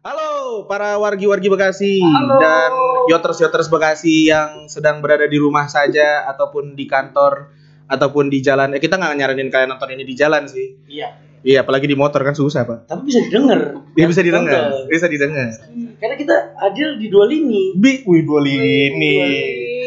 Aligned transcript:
Halo 0.00 0.64
para 0.64 0.96
wargi-wargi 0.96 1.52
Bekasi 1.52 2.00
Halo. 2.00 2.40
dan 2.40 2.72
yoters-yoters 3.12 3.68
Bekasi 3.68 4.32
yang 4.32 4.64
sedang 4.64 5.04
berada 5.04 5.28
di 5.28 5.36
rumah 5.36 5.68
saja 5.68 6.24
ataupun 6.24 6.72
di 6.72 6.88
kantor 6.88 7.52
ataupun 7.84 8.32
di 8.32 8.40
jalan. 8.40 8.72
Eh 8.72 8.80
kita 8.80 8.96
nggak 8.96 9.12
nyaranin 9.20 9.52
kalian 9.52 9.76
nonton 9.76 9.92
ini 9.92 10.08
di 10.08 10.16
jalan 10.16 10.48
sih. 10.48 10.72
Iya. 10.88 11.20
Iya, 11.44 11.68
apalagi 11.68 11.84
di 11.84 12.00
motor 12.00 12.24
kan 12.24 12.32
susah 12.32 12.64
pak. 12.64 12.88
Tapi 12.88 13.12
bisa 13.12 13.20
didengar. 13.28 13.76
Iya 13.92 14.06
bisa 14.08 14.24
didengar, 14.24 14.88
bisa 14.88 15.04
didengar. 15.04 15.52
Karena 16.00 16.16
kita 16.16 16.36
hadir 16.64 16.96
di 16.96 17.12
dua 17.12 17.28
lini. 17.28 17.76
Bi, 17.76 18.00
wih 18.08 18.24
dua 18.24 18.40
lini. 18.40 19.16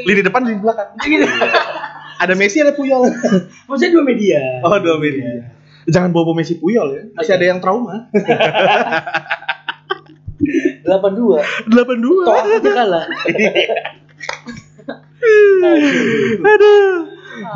Lini 0.06 0.22
depan, 0.22 0.46
lini 0.46 0.62
belakang. 0.62 0.94
Gitu. 1.02 1.26
Ada 2.22 2.38
Messi, 2.38 2.62
ada 2.62 2.78
Puyol. 2.78 3.10
Maksudnya 3.68 3.92
dua 3.98 4.06
media. 4.06 4.62
Oh 4.62 4.78
dua 4.78 5.02
media. 5.02 5.50
Jangan 5.90 6.14
bawa 6.14 6.38
Messi 6.38 6.62
Puyol 6.62 6.88
ya. 6.94 7.04
Masih 7.18 7.34
ada 7.34 7.46
yang 7.50 7.60
trauma. 7.60 8.08
82. 10.84 11.72
82. 11.72 12.28
Toh 12.28 12.36
aja 12.36 12.60
kalah. 12.60 13.06
Aduh. 16.44 16.92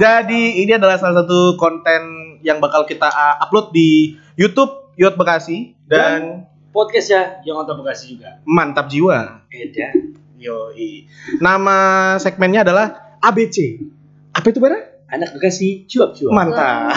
Jadi 0.02 0.64
ini 0.66 0.72
adalah 0.74 0.98
salah 0.98 1.22
satu 1.24 1.60
konten 1.60 2.02
yang 2.42 2.58
bakal 2.58 2.88
kita 2.88 3.08
uh, 3.12 3.36
upload 3.44 3.76
di 3.76 4.18
YouTube 4.40 4.96
Yot 4.98 5.20
Bekasi 5.20 5.78
dan 5.86 6.48
Podcast 6.74 7.10
ya 7.10 7.42
yang 7.42 7.62
nonton 7.62 7.82
Bekasi 7.82 8.18
juga. 8.18 8.38
Mantap 8.46 8.90
Jiwa. 8.90 9.46
Beda. 9.50 9.90
Yoi. 10.38 11.10
Nama 11.42 11.78
segmennya 12.22 12.62
adalah 12.62 13.18
ABC. 13.18 13.82
Apa 14.34 14.54
itu 14.54 14.62
Bara? 14.62 14.78
Anak 15.10 15.34
Bekasi 15.34 15.90
cuap-cuap. 15.90 16.34
Mantap. 16.34 16.94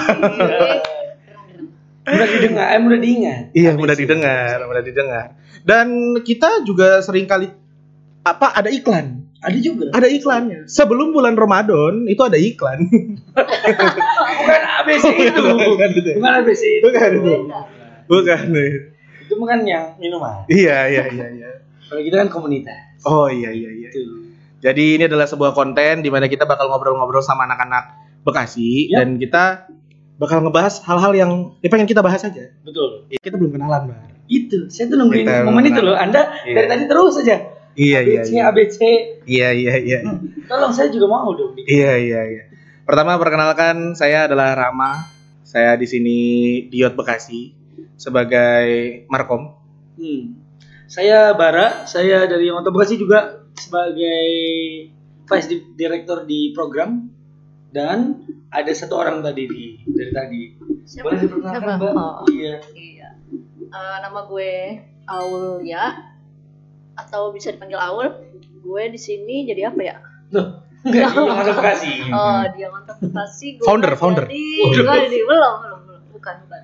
Mudah 2.11 2.29
didengar, 2.29 2.67
eh, 2.71 2.81
mudah 2.81 2.99
diingat. 3.01 3.43
Iya, 3.55 3.71
mudah 3.75 3.97
didengar, 3.97 4.57
mudah 4.67 4.83
didengar. 4.83 5.27
Dan 5.63 5.87
kita 6.21 6.65
juga 6.65 7.01
sering 7.01 7.25
kali 7.25 7.49
apa 8.21 8.53
ada 8.53 8.69
iklan. 8.69 9.25
Ada 9.41 9.57
juga. 9.57 9.89
Ada 9.97 10.09
iklannya. 10.13 10.69
Sebelum 10.69 11.17
bulan 11.17 11.33
Ramadan 11.33 12.05
itu 12.05 12.21
ada 12.21 12.37
iklan. 12.37 12.85
Bukan 12.91 14.63
ABC 14.85 15.07
itu. 15.33 15.43
Bukan 15.43 15.89
itu. 15.97 16.11
Bukan 16.21 16.33
ABC 16.45 16.63
itu. 16.69 16.85
Bukan 16.85 17.11
itu. 17.17 17.33
Bukan. 18.05 18.41
Itu 19.25 19.35
bukan 19.39 19.59
yang 19.65 19.97
minuman. 19.97 20.45
Iya, 20.45 20.93
iya, 20.93 21.05
iya, 21.09 21.27
iya. 21.33 21.51
Kalau 21.89 22.03
kita 22.05 22.17
kan 22.21 22.29
komunitas. 22.29 23.01
Oh 23.09 23.33
iya 23.33 23.49
iya 23.49 23.71
iya. 23.73 23.89
Itu. 23.89 24.29
Jadi 24.61 25.01
ini 25.01 25.09
adalah 25.09 25.25
sebuah 25.25 25.57
konten 25.57 26.05
di 26.05 26.13
mana 26.13 26.29
kita 26.29 26.45
bakal 26.45 26.69
ngobrol-ngobrol 26.69 27.25
sama 27.25 27.49
anak-anak 27.49 27.97
Bekasi 28.21 28.93
Ya. 28.93 29.01
dan 29.01 29.17
kita 29.17 29.73
bakal 30.21 30.45
ngebahas 30.45 30.85
hal-hal 30.85 31.13
yang 31.17 31.31
ya 31.59 31.73
pengen 31.73 31.89
kita 31.89 32.05
bahas 32.05 32.21
aja. 32.21 32.53
Betul. 32.61 33.09
Ya, 33.09 33.17
kita 33.17 33.41
belum 33.41 33.57
kenalan, 33.57 33.89
Bar. 33.89 34.13
Itu. 34.29 34.69
Saya 34.69 34.87
tuh 34.87 35.01
nungguin 35.01 35.25
Kita 35.25 35.43
momen 35.43 35.65
itu 35.65 35.81
loh. 35.81 35.97
Anda 35.97 36.45
Iya. 36.45 36.55
dari 36.55 36.67
tadi 36.69 36.85
terus 36.85 37.15
aja. 37.19 37.37
Iya 37.71 37.99
iya 38.03 38.21
ABC, 38.21 38.31
iya. 38.31 38.43
ABC. 38.47 38.79
Iya 39.25 39.49
iya 39.51 39.75
iya. 39.81 39.99
Tolong 40.45 40.71
saya 40.71 40.93
juga 40.93 41.09
mau 41.09 41.33
dong. 41.33 41.57
Iya 41.57 41.97
iya 41.97 42.21
iya. 42.29 42.43
Pertama 42.85 43.17
perkenalkan 43.17 43.95
saya 43.95 44.29
adalah 44.29 44.53
Rama. 44.53 45.09
Saya 45.41 45.75
di 45.75 45.87
sini 45.87 46.19
di 46.69 46.77
Yot 46.79 46.95
Bekasi 46.95 47.51
sebagai 47.97 49.03
Markom. 49.07 49.57
Hmm. 49.97 50.37
Saya 50.87 51.35
Bara, 51.35 51.87
saya 51.87 52.27
dari 52.27 52.51
Motor 52.51 52.71
Bekasi 52.71 52.99
juga 52.99 53.47
sebagai 53.55 54.27
vice 55.25 55.49
di- 55.49 55.67
director 55.75 56.23
di 56.23 56.51
program 56.51 57.07
dan 57.71 58.19
ada 58.49 58.71
satu 58.71 58.95
orang 58.97 59.23
tadi 59.23 59.47
di 59.47 59.65
dari 59.87 60.11
tadi. 60.11 60.43
Siapa? 60.83 61.07
Boleh 61.07 61.19
diperkenalkan, 61.21 61.61
Siapa? 61.61 61.73
Mbak? 61.77 61.93
Oh, 61.95 62.15
Iya. 62.27 62.55
iya. 62.75 63.09
Eh, 63.63 63.97
nama 64.03 64.21
gue 64.27 64.53
Aul 65.07 65.63
ya 65.63 65.85
atau 66.95 67.31
bisa 67.31 67.51
dipanggil 67.51 67.79
Aul. 67.79 68.11
Gue 68.61 68.91
di 68.91 68.99
sini 68.99 69.47
jadi 69.47 69.71
apa 69.71 69.81
ya? 69.81 69.97
Loh, 70.31 70.67
enggak 70.83 71.15
Motor 71.15 71.55
Bekasi. 71.55 71.93
Oh, 72.15 72.43
dia. 72.51 72.67
Gue 72.69 73.63
Founder, 73.63 73.95
founder. 73.95 74.27
Jadi, 74.27 74.45
enggak, 74.75 74.97
jadi 75.07 75.19
belum, 75.23 75.55
belum, 75.61 75.81
belum. 75.87 76.03
Bukan, 76.13 76.35
bukan. 76.45 76.63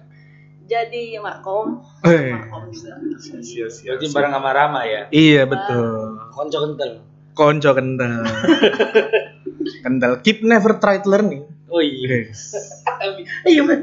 Jadi 0.66 1.14
Markom, 1.22 1.66
Eh. 2.02 2.34
Markom 2.34 2.66
juga. 2.68 2.98
Iya 3.38 3.66
Berarti 3.70 4.06
bareng 4.10 4.32
sama 4.34 4.50
Rama 4.50 4.80
ya. 4.82 5.02
Iya 5.14 5.46
betul. 5.46 6.18
Konco 6.34 6.58
kental. 6.58 6.90
Konco 7.32 7.70
kendal. 7.70 8.22
kendal. 9.82 10.22
Keep 10.22 10.46
never 10.46 10.78
try 10.78 11.00
to 11.02 11.08
learning. 11.08 11.46
Oh 11.66 11.82
iya. 11.82 12.30
Yes. 12.30 12.54
Iya, 13.46 13.62
Mbak. 13.62 13.78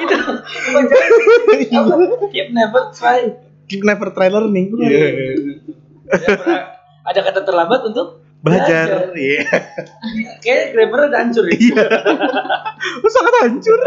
itu. 0.00 0.16
Apa? 1.76 1.94
Keep 2.30 2.48
never 2.54 2.82
try. 2.94 3.20
Keep 3.68 3.82
never 3.84 4.08
try 4.14 4.28
learning. 4.32 4.72
Iya. 4.80 4.88
Iya. 4.88 5.32
Ya, 6.14 6.56
ada 7.04 7.20
kata 7.20 7.40
terlambat 7.42 7.80
untuk 7.84 8.24
Belajar. 8.44 9.16
Iya. 9.16 9.40
Kayaknya 10.44 10.64
grammar 10.76 11.00
udah 11.08 11.20
hancur 11.24 11.44
ya. 11.48 11.56
Iya. 11.56 11.84
Sangat 13.08 13.34
hancur. 13.40 13.80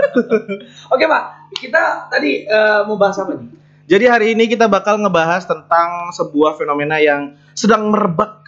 Oke, 0.89 1.05
Pak. 1.05 1.23
Kita 1.53 2.09
tadi 2.09 2.49
eh, 2.49 2.79
mau 2.89 2.97
bahas 2.97 3.21
apa 3.21 3.37
nih? 3.37 3.53
Jadi 3.87 4.05
hari 4.09 4.27
ini 4.33 4.49
kita 4.49 4.65
bakal 4.65 4.97
ngebahas 4.97 5.45
tentang 5.45 6.09
sebuah 6.09 6.57
fenomena 6.57 6.97
yang 6.97 7.37
sedang 7.53 7.93
merebak 7.93 8.46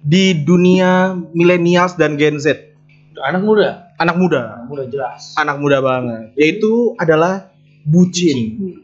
di 0.00 0.36
dunia 0.36 1.12
millennials 1.32 1.94
dan 1.94 2.16
Gen 2.16 2.36
Z. 2.36 2.74
Anak 3.16 3.42
muda. 3.42 3.88
Anak 3.96 4.16
muda, 4.20 4.60
Anak 4.60 4.68
muda 4.68 4.84
jelas. 4.92 5.32
anak 5.34 5.56
muda 5.56 5.80
banget. 5.80 6.36
Yaitu 6.36 6.92
adalah 7.00 7.48
bucin 7.80 8.76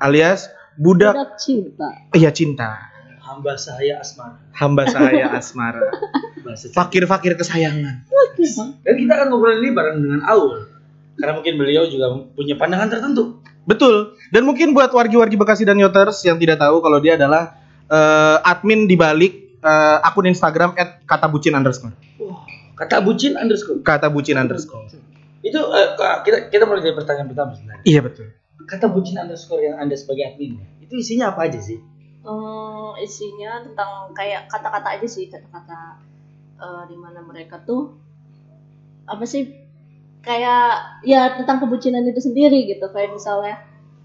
alias 0.00 0.48
budak 0.80 1.12
Budak 1.12 1.36
cinta. 1.36 1.88
iya 2.16 2.32
cinta. 2.32 2.88
Hamba 3.20 3.60
saya 3.60 4.00
asmara. 4.00 4.40
Hamba 4.56 4.88
saya 4.88 5.28
asmara. 5.36 5.92
Fakir-fakir 6.78 7.36
kesayangan. 7.36 8.08
Dan 8.80 8.94
kita 8.96 9.12
akan 9.12 9.26
ngobrol 9.28 9.60
ini 9.60 9.76
bareng 9.76 10.00
dengan 10.00 10.24
Aul. 10.24 10.66
Karena 11.20 11.36
mungkin 11.36 11.60
beliau 11.60 11.84
juga 11.84 12.10
punya 12.32 12.56
pandangan 12.56 12.88
tertentu. 12.88 13.44
Betul. 13.68 14.16
Dan 14.32 14.48
mungkin 14.48 14.72
buat 14.72 14.88
wargi-wargi 14.88 15.36
Bekasi 15.36 15.68
dan 15.68 15.76
Yoters 15.76 16.24
yang 16.24 16.40
tidak 16.40 16.58
tahu 16.58 16.80
kalau 16.80 16.96
dia 16.96 17.20
adalah 17.20 17.60
eh, 17.86 18.36
admin 18.40 18.88
di 18.88 18.96
balik 18.96 19.49
eh, 19.60 19.98
akun 20.06 20.26
Instagram 20.28 20.76
@katabucin 21.04 21.56
underscore. 21.56 21.96
Wah, 22.20 22.44
kata 22.76 23.04
bucin 23.04 23.36
underscore. 23.36 23.80
Kata 23.84 24.08
bucin 24.08 24.36
underscore. 24.40 24.88
Itu 25.40 25.60
eh, 25.72 25.88
Kak, 25.96 26.24
kita 26.24 26.52
kita 26.52 26.64
mulai 26.68 26.84
dari 26.84 26.96
pertanyaan 26.96 27.28
pertama 27.28 27.50
sebenarnya. 27.56 27.84
Iya 27.84 28.00
betul. 28.04 28.26
Kata 28.68 28.86
bucin 28.92 29.16
underscore 29.16 29.64
yang 29.64 29.80
Anda 29.80 29.96
sebagai 29.96 30.36
admin 30.36 30.60
itu 30.90 30.98
isinya 30.98 31.30
apa 31.30 31.46
aja 31.46 31.62
sih? 31.62 31.78
Hmm, 32.26 32.98
isinya 32.98 33.62
tentang 33.62 34.10
kayak 34.10 34.50
kata-kata 34.50 34.98
aja 34.98 35.06
sih, 35.06 35.30
kata-kata 35.30 36.02
eh, 36.58 36.82
di 36.90 36.96
mana 36.98 37.22
mereka 37.22 37.62
tuh 37.62 37.94
apa 39.06 39.22
sih 39.22 39.54
kayak 40.20 41.00
ya 41.06 41.38
tentang 41.38 41.62
kebucinan 41.62 42.04
itu 42.10 42.20
sendiri 42.20 42.66
gitu 42.66 42.90
kayak 42.90 43.14
misalnya 43.14 43.62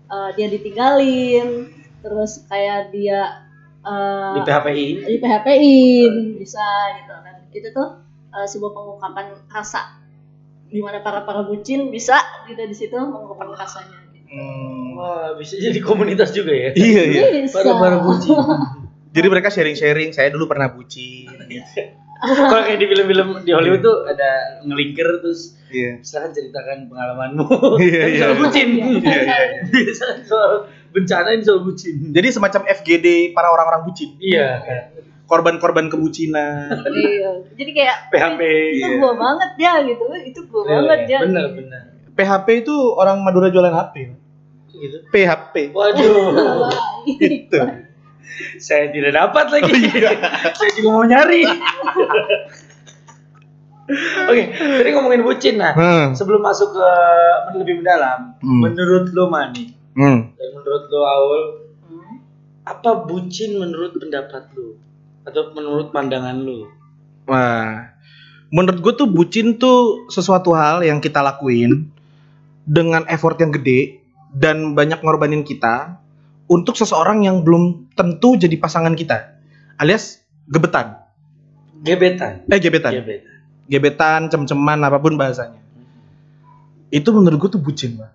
eh, 0.07 0.29
dia 0.37 0.47
ditinggalin 0.47 1.73
terus 2.05 2.45
kayak 2.45 2.93
dia 2.93 3.44
eh, 3.85 4.33
Di 4.33 4.41
PHPI 4.41 4.87
di 5.05 5.15
PHP-in 5.21 6.13
bisa 6.41 6.65
gitu 6.97 7.13
kan 7.13 7.35
itu 7.53 7.67
tuh 7.69 7.89
eh, 8.33 8.47
sebuah 8.49 8.71
pengungkapan 8.73 9.25
rasa 9.47 10.01
di 10.65 10.81
mana 10.81 10.99
para 11.05 11.23
para 11.23 11.45
bucin 11.45 11.93
bisa 11.93 12.17
gitu 12.49 12.59
di 12.65 12.75
situ 12.75 12.97
mengungkapkan 12.97 13.53
rasanya 13.53 13.97
gitu. 14.11 14.27
Hmm. 14.27 14.97
Wah, 14.97 15.37
bisa 15.37 15.55
jadi 15.55 15.79
komunitas 15.79 16.33
juga 16.33 16.51
ya. 16.51 16.69
Iya 16.79 17.03
iya. 17.07 17.21
Bisa. 17.45 17.61
Para-para 17.61 18.01
bucin. 18.01 18.35
Jadi 19.15 19.31
mereka 19.31 19.47
sharing-sharing. 19.47 20.11
Saya 20.11 20.27
dulu 20.27 20.51
pernah 20.51 20.67
bucin. 20.75 21.31
Kalau 22.25 22.63
kayak 22.67 22.79
di 22.83 22.87
film-film 22.91 23.47
di 23.47 23.51
Hollywood 23.55 23.79
tuh 23.79 24.07
ada 24.07 24.59
ngelingker 24.67 25.23
terus 25.23 25.55
Iya. 25.71 25.99
silakan 26.03 26.31
ceritakan 26.31 26.77
pengalamanmu. 26.87 27.47
Iya, 27.79 28.01
iya, 28.07 28.19
soal 28.23 28.33
iya. 28.35 28.39
bucin. 28.39 28.69
Iya 28.75 29.19
iya. 29.23 29.37
iya. 29.71 29.91
Soal 30.23 30.51
bencana 30.95 31.27
ini 31.29 31.43
soal 31.43 31.59
bucin. 31.59 32.09
Jadi 32.09 32.27
semacam 32.31 32.61
FGD 32.71 33.07
para 33.31 33.51
orang-orang 33.51 33.83
bucin. 33.83 34.15
Iya. 34.15 34.63
Korban-korban 35.25 35.89
kebucinan. 35.89 36.69
iya 36.87 37.29
jadi 37.51 37.71
kayak 37.73 37.95
PHP. 38.09 38.41
itu 38.71 38.85
Iya. 38.85 38.97
gua 38.97 39.13
banget 39.15 39.51
ya 39.57 39.73
gitu 39.81 40.03
itu 40.23 40.39
gua 40.47 40.63
banget 40.63 40.99
ya 41.07 41.19
Bener 41.19 41.45
gitu. 41.45 41.57
bener. 41.59 41.81
PHP 42.15 42.47
itu 42.61 42.75
orang 42.93 43.19
Madura 43.19 43.49
jualan 43.49 43.73
HP. 43.73 44.15
Gitu. 44.71 44.97
PHP. 45.09 45.71
Waduh, 45.71 46.71
Gitu. 47.19 47.59
saya 48.57 48.87
tidak 48.87 49.11
dapat 49.13 49.45
lagi. 49.49 49.65
Oh, 49.65 49.75
iya. 49.75 50.09
saya 50.57 50.71
juga 50.73 50.89
mau 50.91 51.03
nyari. 51.03 51.41
Oke, 54.25 54.43
tadi 54.49 54.89
ngomongin 54.91 55.21
bucin 55.21 55.55
nah. 55.55 55.71
Hmm. 55.71 56.07
Sebelum 56.11 56.41
masuk 56.41 56.73
ke 56.73 56.89
lebih 57.55 57.79
mendalam, 57.79 58.33
Hmm. 58.39 58.61
menurut 58.61 59.09
lo 59.11 59.29
Mani 59.29 59.73
Hmm. 59.95 60.35
dan 60.35 60.49
menurut 60.51 60.83
lo 60.91 61.01
Aul, 61.07 61.43
Hmm. 61.87 62.15
apa 62.67 63.07
bucin 63.07 63.55
menurut 63.55 63.95
pendapat 63.95 64.51
lo 64.53 64.75
atau 65.23 65.55
menurut 65.55 65.95
pandangan 65.95 66.35
lo? 66.43 66.67
Wah, 67.25 67.95
menurut 68.51 68.79
gue 68.83 68.93
tuh 68.93 69.07
bucin 69.07 69.55
tuh 69.55 70.05
sesuatu 70.11 70.51
hal 70.51 70.83
yang 70.83 70.99
kita 70.99 71.23
lakuin 71.23 71.89
dengan 72.67 73.07
effort 73.07 73.39
yang 73.39 73.55
gede 73.55 74.03
dan 74.35 74.75
banyak 74.75 74.99
ngorbanin 74.99 75.47
kita 75.47 75.97
untuk 76.51 76.75
seseorang 76.77 77.25
yang 77.25 77.41
belum 77.41 77.95
tentu 77.95 78.37
jadi 78.37 78.59
pasangan 78.59 78.93
kita. 78.93 79.39
Alias 79.79 80.21
gebetan. 80.45 81.01
Gebetan. 81.81 82.45
Eh 82.51 82.59
gebetan. 82.59 82.91
Gebetan. 82.93 83.33
Gebetan, 83.65 84.21
cem-ceman 84.29 84.77
apa 84.85 85.01
pun 85.01 85.17
bahasanya. 85.17 85.57
Itu 86.93 87.09
menurut 87.17 87.41
gue 87.41 87.49
tuh 87.57 87.61
bucin, 87.61 87.97
Bang. 87.97 88.13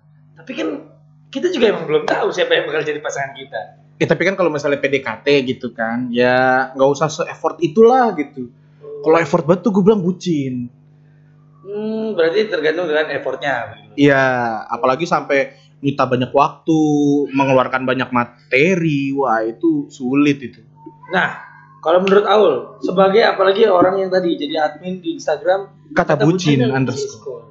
Kita 1.30 1.46
juga 1.54 1.70
emang 1.70 1.86
belum 1.86 2.04
tahu 2.10 2.34
siapa 2.34 2.58
yang 2.58 2.66
bakal 2.66 2.82
jadi 2.82 2.98
pasangan 2.98 3.32
kita. 3.38 3.60
Eh 4.02 4.06
tapi 4.08 4.26
kan 4.26 4.34
kalau 4.34 4.50
misalnya 4.50 4.82
PDKT 4.82 5.26
gitu 5.46 5.70
kan, 5.70 6.10
ya 6.10 6.70
nggak 6.74 6.90
usah 6.90 7.06
se-effort 7.06 7.62
itulah 7.62 8.10
gitu. 8.18 8.50
Kalau 9.00 9.16
effort 9.16 9.46
banget 9.46 9.62
tuh 9.64 9.70
gue 9.78 9.82
bilang 9.86 10.02
bucin. 10.02 10.68
Hmm, 11.60 12.18
berarti 12.18 12.50
tergantung 12.50 12.90
dengan 12.90 13.12
effortnya. 13.14 13.78
Iya, 13.94 14.24
apalagi 14.66 15.06
sampai 15.06 15.54
nyita 15.80 16.04
banyak 16.08 16.32
waktu, 16.32 16.80
mengeluarkan 17.32 17.84
banyak 17.84 18.10
materi, 18.12 19.12
wah 19.16 19.44
itu 19.44 19.88
sulit 19.88 20.40
itu. 20.40 20.60
Nah, 21.12 21.40
kalau 21.80 22.04
menurut 22.04 22.26
Aul, 22.28 22.54
sebagai 22.84 23.24
apalagi 23.24 23.64
orang 23.64 24.00
yang 24.04 24.10
tadi 24.12 24.36
jadi 24.36 24.68
admin 24.68 25.00
di 25.00 25.16
Instagram, 25.16 25.92
Kata, 25.96 26.20
bucin, 26.20 26.60
adalah 26.60 26.84
underscore. 26.84 27.48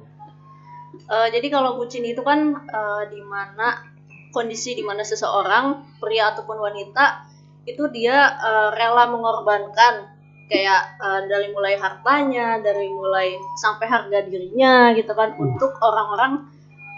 Eh, 1.10 1.28
jadi 1.34 1.46
kalau 1.50 1.74
bucin 1.74 2.06
itu 2.06 2.22
kan 2.22 2.54
eh, 2.54 3.02
di 3.10 3.18
mana 3.18 3.82
kondisi 4.30 4.78
di 4.78 4.86
mana 4.86 5.02
seseorang 5.02 5.98
pria 5.98 6.30
ataupun 6.30 6.54
wanita 6.62 7.26
itu 7.66 7.82
dia 7.90 8.38
eh, 8.38 8.68
rela 8.78 9.10
mengorbankan 9.10 10.06
kayak 10.46 10.82
eh, 11.02 11.20
dari 11.26 11.50
mulai 11.50 11.74
hartanya, 11.74 12.62
dari 12.62 12.86
mulai 12.94 13.34
sampai 13.58 13.86
harga 13.90 14.22
dirinya 14.22 14.94
gitu 14.94 15.10
kan 15.18 15.34
untuk 15.34 15.74
orang-orang 15.82 16.46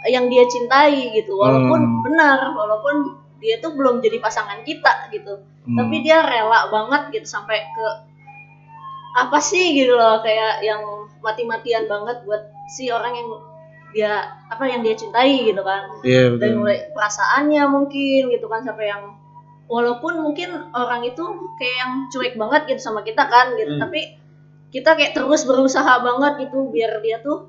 yang 0.04 0.28
dia 0.28 0.44
cintai 0.44 1.08
gitu. 1.16 1.32
Walaupun 1.40 1.80
Hmm. 1.80 2.00
benar, 2.04 2.52
walaupun 2.52 3.16
dia 3.40 3.58
tuh 3.64 3.72
belum 3.72 4.04
jadi 4.04 4.20
pasangan 4.20 4.60
kita 4.60 5.08
gitu. 5.08 5.40
Hmm. 5.64 5.76
Tapi 5.78 6.04
dia 6.04 6.20
rela 6.20 6.68
banget 6.68 7.16
gitu 7.16 7.24
sampai 7.24 7.64
ke 7.64 7.86
apa 9.12 9.38
sih 9.40 9.76
gitu 9.76 9.92
loh 9.96 10.24
kayak 10.24 10.64
yang 10.64 10.80
mati-matian 11.20 11.84
banget 11.84 12.24
buat 12.24 12.48
si 12.72 12.88
orang 12.88 13.12
yang 13.12 13.28
dia 13.92 14.24
apa 14.48 14.64
yang 14.68 14.80
dia 14.80 14.96
cintai 14.96 15.48
gitu 15.52 15.62
kan. 15.62 15.84
Iya 16.04 16.36
dari 16.36 16.56
mulai 16.56 16.88
perasaannya 16.92 17.62
mungkin 17.68 18.32
gitu 18.32 18.46
kan 18.48 18.64
sampai 18.64 18.88
yang 18.92 19.16
walaupun 19.68 20.20
mungkin 20.20 20.72
orang 20.76 21.04
itu 21.06 21.22
kayak 21.56 21.76
yang 21.80 21.92
cuek 22.12 22.34
banget 22.36 22.62
gitu 22.76 22.80
sama 22.82 23.00
kita 23.04 23.24
kan 23.24 23.56
gitu 23.56 23.78
Hmm. 23.78 23.82
tapi 23.88 24.20
kita 24.72 24.96
kayak 24.96 25.12
terus 25.16 25.44
berusaha 25.44 26.00
banget 26.00 26.48
gitu 26.48 26.72
biar 26.72 27.00
dia 27.04 27.20
tuh 27.20 27.48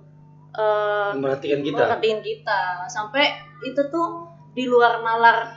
eh 0.53 1.09
memperhatikan 1.17 1.59
kita. 1.65 1.79
merhatiin 1.79 2.19
kita. 2.21 2.61
Sampai 2.87 3.31
itu 3.65 3.81
tuh 3.89 4.29
di 4.53 4.69
luar 4.69 5.01
nalar 5.01 5.49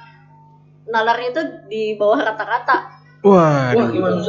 nalarnya 0.87 1.29
itu 1.35 1.43
di 1.69 1.83
bawah 1.99 2.23
rata-rata. 2.23 2.95
Wah, 3.27 3.75
Wah, 3.75 3.87
gimana 3.91 4.23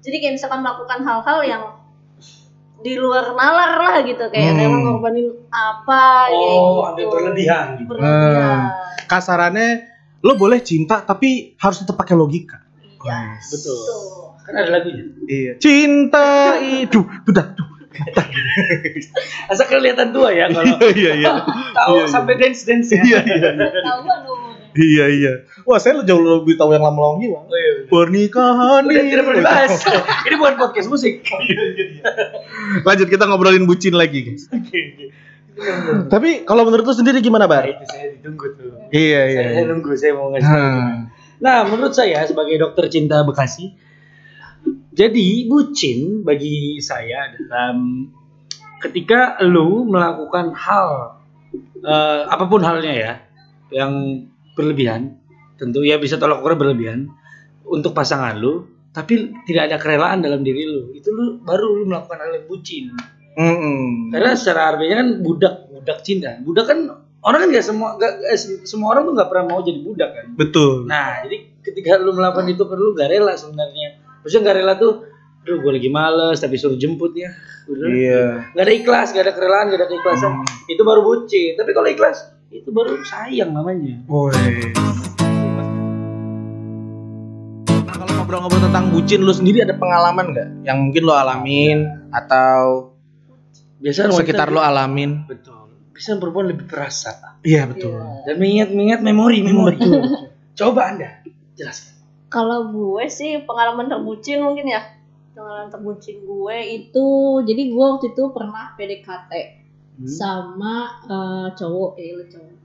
jadi 0.00 0.16
kayak 0.16 0.34
misalkan 0.40 0.64
melakukan 0.64 1.04
hal-hal 1.04 1.38
yang 1.44 1.62
di 2.80 2.92
luar 2.94 3.32
nalar 3.32 3.72
lah 3.76 3.96
gitu 4.00 4.24
kayak 4.26 4.50
Hmm. 4.50 4.58
rela 4.58 4.78
ngorbanin 4.78 5.28
apa 5.46 6.28
Oh, 6.28 6.40
gitu. 6.40 6.80
ambil 6.86 7.06
berlebihan 7.10 7.66
gitu. 7.76 7.88
Berlebihan. 7.90 8.60
kasarannya 9.04 9.68
lo 10.20 10.32
boleh 10.34 10.60
cinta 10.60 11.00
tapi 11.00 11.54
harus 11.56 11.78
tetap 11.78 11.94
pakai 11.94 12.14
logika. 12.14 12.60
Iya. 12.98 13.36
Betul. 13.42 13.76
Tuh. 13.78 14.32
Kan 14.40 14.54
ada 14.56 14.70
lagunya. 14.72 15.04
Iya. 15.24 15.52
Cinta 15.56 16.28
itu, 16.58 17.00
udah, 17.02 17.46
duh. 17.52 17.68
Asal 19.46 19.66
kelihatan 19.66 20.10
tua 20.10 20.30
ya 20.30 20.46
kalau 20.48 20.78
Iya 20.94 21.12
iya. 21.16 21.32
tahu 21.74 21.94
Iya, 21.94 22.00
iya. 22.00 22.08
sampai 22.08 22.34
dance 22.36 22.62
dance 22.62 22.88
ya. 22.88 23.02
Iya 23.02 23.20
iya. 23.20 23.50
Iya 24.70 25.04
iya. 25.10 25.32
Wah 25.66 25.78
saya 25.82 26.02
jauh 26.06 26.22
lebih 26.22 26.54
tahu 26.54 26.70
yang 26.74 26.86
lama 26.86 27.16
lagi 27.16 27.26
bang. 27.26 27.44
Oh, 27.44 27.58
iya. 27.58 27.72
Pernikahan 27.90 28.82
Udah 28.86 29.02
tidak 29.02 29.24
perlu 29.26 29.38
ini. 29.38 29.42
dibahas. 29.42 29.72
Ini 30.26 30.34
bukan 30.38 30.54
podcast 30.58 30.88
musik. 30.88 31.14
Lanjut 32.86 33.08
kita 33.10 33.24
ngobrolin 33.26 33.66
bucin 33.66 33.98
lagi 33.98 34.30
guys. 34.30 34.46
Tapi 36.06 36.46
kalau 36.46 36.62
menurut 36.64 36.86
lu 36.86 36.94
sendiri 36.94 37.18
gimana 37.20 37.50
bar? 37.50 37.66
Itu 37.66 37.84
saya 37.90 38.14
ditunggu 38.14 38.46
tuh. 38.54 38.70
Iya 38.94 39.20
iya. 39.28 39.40
Saya, 39.42 39.50
saya 39.58 39.64
nunggu, 39.66 39.90
saya 39.98 40.12
mau 40.14 40.30
ngasih. 40.32 40.48
Hmm. 40.48 40.94
Nah, 41.40 41.58
menurut 41.66 41.92
saya 41.96 42.24
sebagai 42.28 42.56
dokter 42.60 42.86
cinta 42.92 43.24
Bekasi, 43.24 43.72
jadi 44.92 45.48
bucin 45.48 46.20
bagi 46.20 46.78
saya 46.84 47.32
adalah 47.32 47.72
mm, 47.72 48.12
ketika 48.84 49.40
lu 49.44 49.88
melakukan 49.88 50.52
hal 50.52 51.20
eh, 51.80 52.22
apa 52.28 52.44
pun 52.44 52.60
halnya 52.60 52.92
ya, 52.92 53.12
yang 53.72 54.24
berlebihan, 54.60 55.16
tentu 55.56 55.80
ya 55.80 55.96
bisa 55.96 56.20
tolak 56.20 56.44
ukur 56.44 56.60
berlebihan 56.60 57.08
untuk 57.64 57.96
pasangan 57.96 58.36
lu, 58.36 58.68
tapi 58.92 59.32
tidak 59.48 59.72
ada 59.72 59.76
kerelaan 59.80 60.20
dalam 60.20 60.44
diri 60.44 60.68
lu, 60.68 60.92
itu 60.92 61.08
lu 61.08 61.40
baru 61.40 61.80
lu 61.80 61.88
melakukan 61.88 62.20
hal 62.20 62.30
yang 62.36 62.44
bucin. 62.44 62.92
Mm-mm. 63.40 64.12
Karena 64.12 64.36
secara 64.36 64.74
harfiahnya 64.74 64.96
kan 65.00 65.08
budak, 65.24 65.54
budak 65.70 65.98
cinta. 66.04 66.36
Budak 66.42 66.66
kan 66.68 66.78
orang 67.22 67.46
kan 67.46 67.48
nggak 67.54 67.64
semua 67.64 67.94
nggak 67.96 68.12
se- 68.36 68.66
semua 68.66 68.92
orang 68.92 69.06
tuh 69.06 69.14
nggak 69.16 69.28
pernah 69.30 69.44
mau 69.48 69.60
jadi 69.62 69.80
budak 69.80 70.10
kan. 70.12 70.26
Betul. 70.34 70.84
Nah, 70.84 71.24
jadi 71.24 71.36
ketika 71.62 71.96
lu 72.02 72.12
melakukan 72.12 72.50
itu 72.50 72.64
perlu 72.66 72.92
gak 72.96 73.08
rela 73.12 73.32
sebenarnya. 73.38 74.02
Maksudnya 74.20 74.42
gak 74.50 74.56
rela 74.60 74.74
tuh, 74.76 75.06
aduh 75.44 75.56
gue 75.60 75.72
lagi 75.72 75.88
males 75.88 76.36
tapi 76.40 76.56
suruh 76.58 76.76
jemput 76.76 77.12
ya. 77.14 77.30
Udah. 77.70 77.86
Iya. 77.88 78.24
Gak 78.56 78.64
ada 78.66 78.72
ikhlas, 78.74 79.08
gak 79.14 79.24
ada 79.28 79.32
kerelaan, 79.36 79.64
gak 79.70 79.78
ada 79.78 79.88
keikhlasan. 79.88 80.32
Itu 80.66 80.82
baru 80.82 81.00
bucin. 81.06 81.54
Tapi 81.56 81.70
kalau 81.70 81.88
ikhlas, 81.88 82.34
itu 82.50 82.74
baru 82.74 82.98
sayang 83.06 83.54
namanya. 83.54 84.02
Woi. 84.10 84.74
Nah 87.70 87.94
kalau 87.94 88.14
ngobrol-ngobrol 88.18 88.66
tentang 88.66 88.90
bucin 88.90 89.22
lu 89.22 89.30
sendiri 89.30 89.62
ada 89.62 89.78
pengalaman 89.78 90.34
nggak 90.34 90.48
yang 90.66 90.90
mungkin 90.90 91.02
lo 91.06 91.14
alamin 91.14 92.10
atau 92.10 92.90
Biasanya 93.80 94.12
sekitar 94.12 94.50
lo 94.50 94.60
alamin? 94.60 95.24
Betul. 95.30 95.70
Biasanya 95.94 96.18
perempuan 96.20 96.46
lebih 96.50 96.66
perasa. 96.66 97.38
Iya 97.46 97.70
betul. 97.70 97.96
Dan 98.26 98.36
mengingat-mengingat 98.36 99.00
memori, 99.00 99.38
memori. 99.46 99.78
Coba 100.58 100.90
Anda 100.90 101.22
jelaskan. 101.54 101.96
Kalau 102.34 102.74
gue 102.74 103.06
sih 103.06 103.46
pengalaman 103.46 103.86
terbucin 103.86 104.42
mungkin 104.42 104.68
ya. 104.68 104.84
Pengalaman 105.38 105.70
terbucin 105.70 106.26
gue 106.26 106.56
itu 106.66 107.06
jadi 107.46 107.62
gue 107.72 107.84
waktu 107.94 108.10
itu 108.10 108.24
pernah 108.34 108.74
PDKT 108.74 109.59
Hmm. 110.00 110.08
sama 110.08 110.96
eh, 111.04 111.46
cowok 111.52 111.90
eh 112.00 112.16
lu 112.16 112.24
cowok 112.24 112.56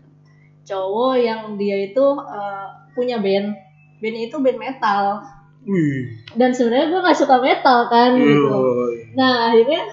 cowok 0.64 1.14
yang 1.20 1.42
dia 1.60 1.84
itu 1.84 2.06
eh, 2.24 2.68
punya 2.96 3.20
band 3.20 3.52
bandnya 4.00 4.32
itu 4.32 4.38
band 4.40 4.56
metal 4.56 5.20
Wih. 5.68 6.16
dan 6.40 6.56
sebenarnya 6.56 6.88
gue 6.94 7.00
nggak 7.04 7.20
suka 7.20 7.36
metal 7.44 7.92
kan 7.92 8.16
gitu 8.16 8.48
Woi. 8.48 9.12
nah 9.20 9.52
akhirnya 9.52 9.84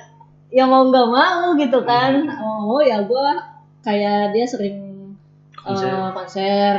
ya 0.54 0.70
mau 0.70 0.86
nggak 0.86 1.08
mau 1.10 1.58
gitu 1.58 1.82
kan 1.82 2.30
oh 2.38 2.78
ya 2.78 3.02
gue 3.02 3.26
kayak 3.82 4.30
dia 4.30 4.46
sering 4.46 4.78
Konser. 5.58 5.90
eh, 5.90 6.08
konser 6.14 6.74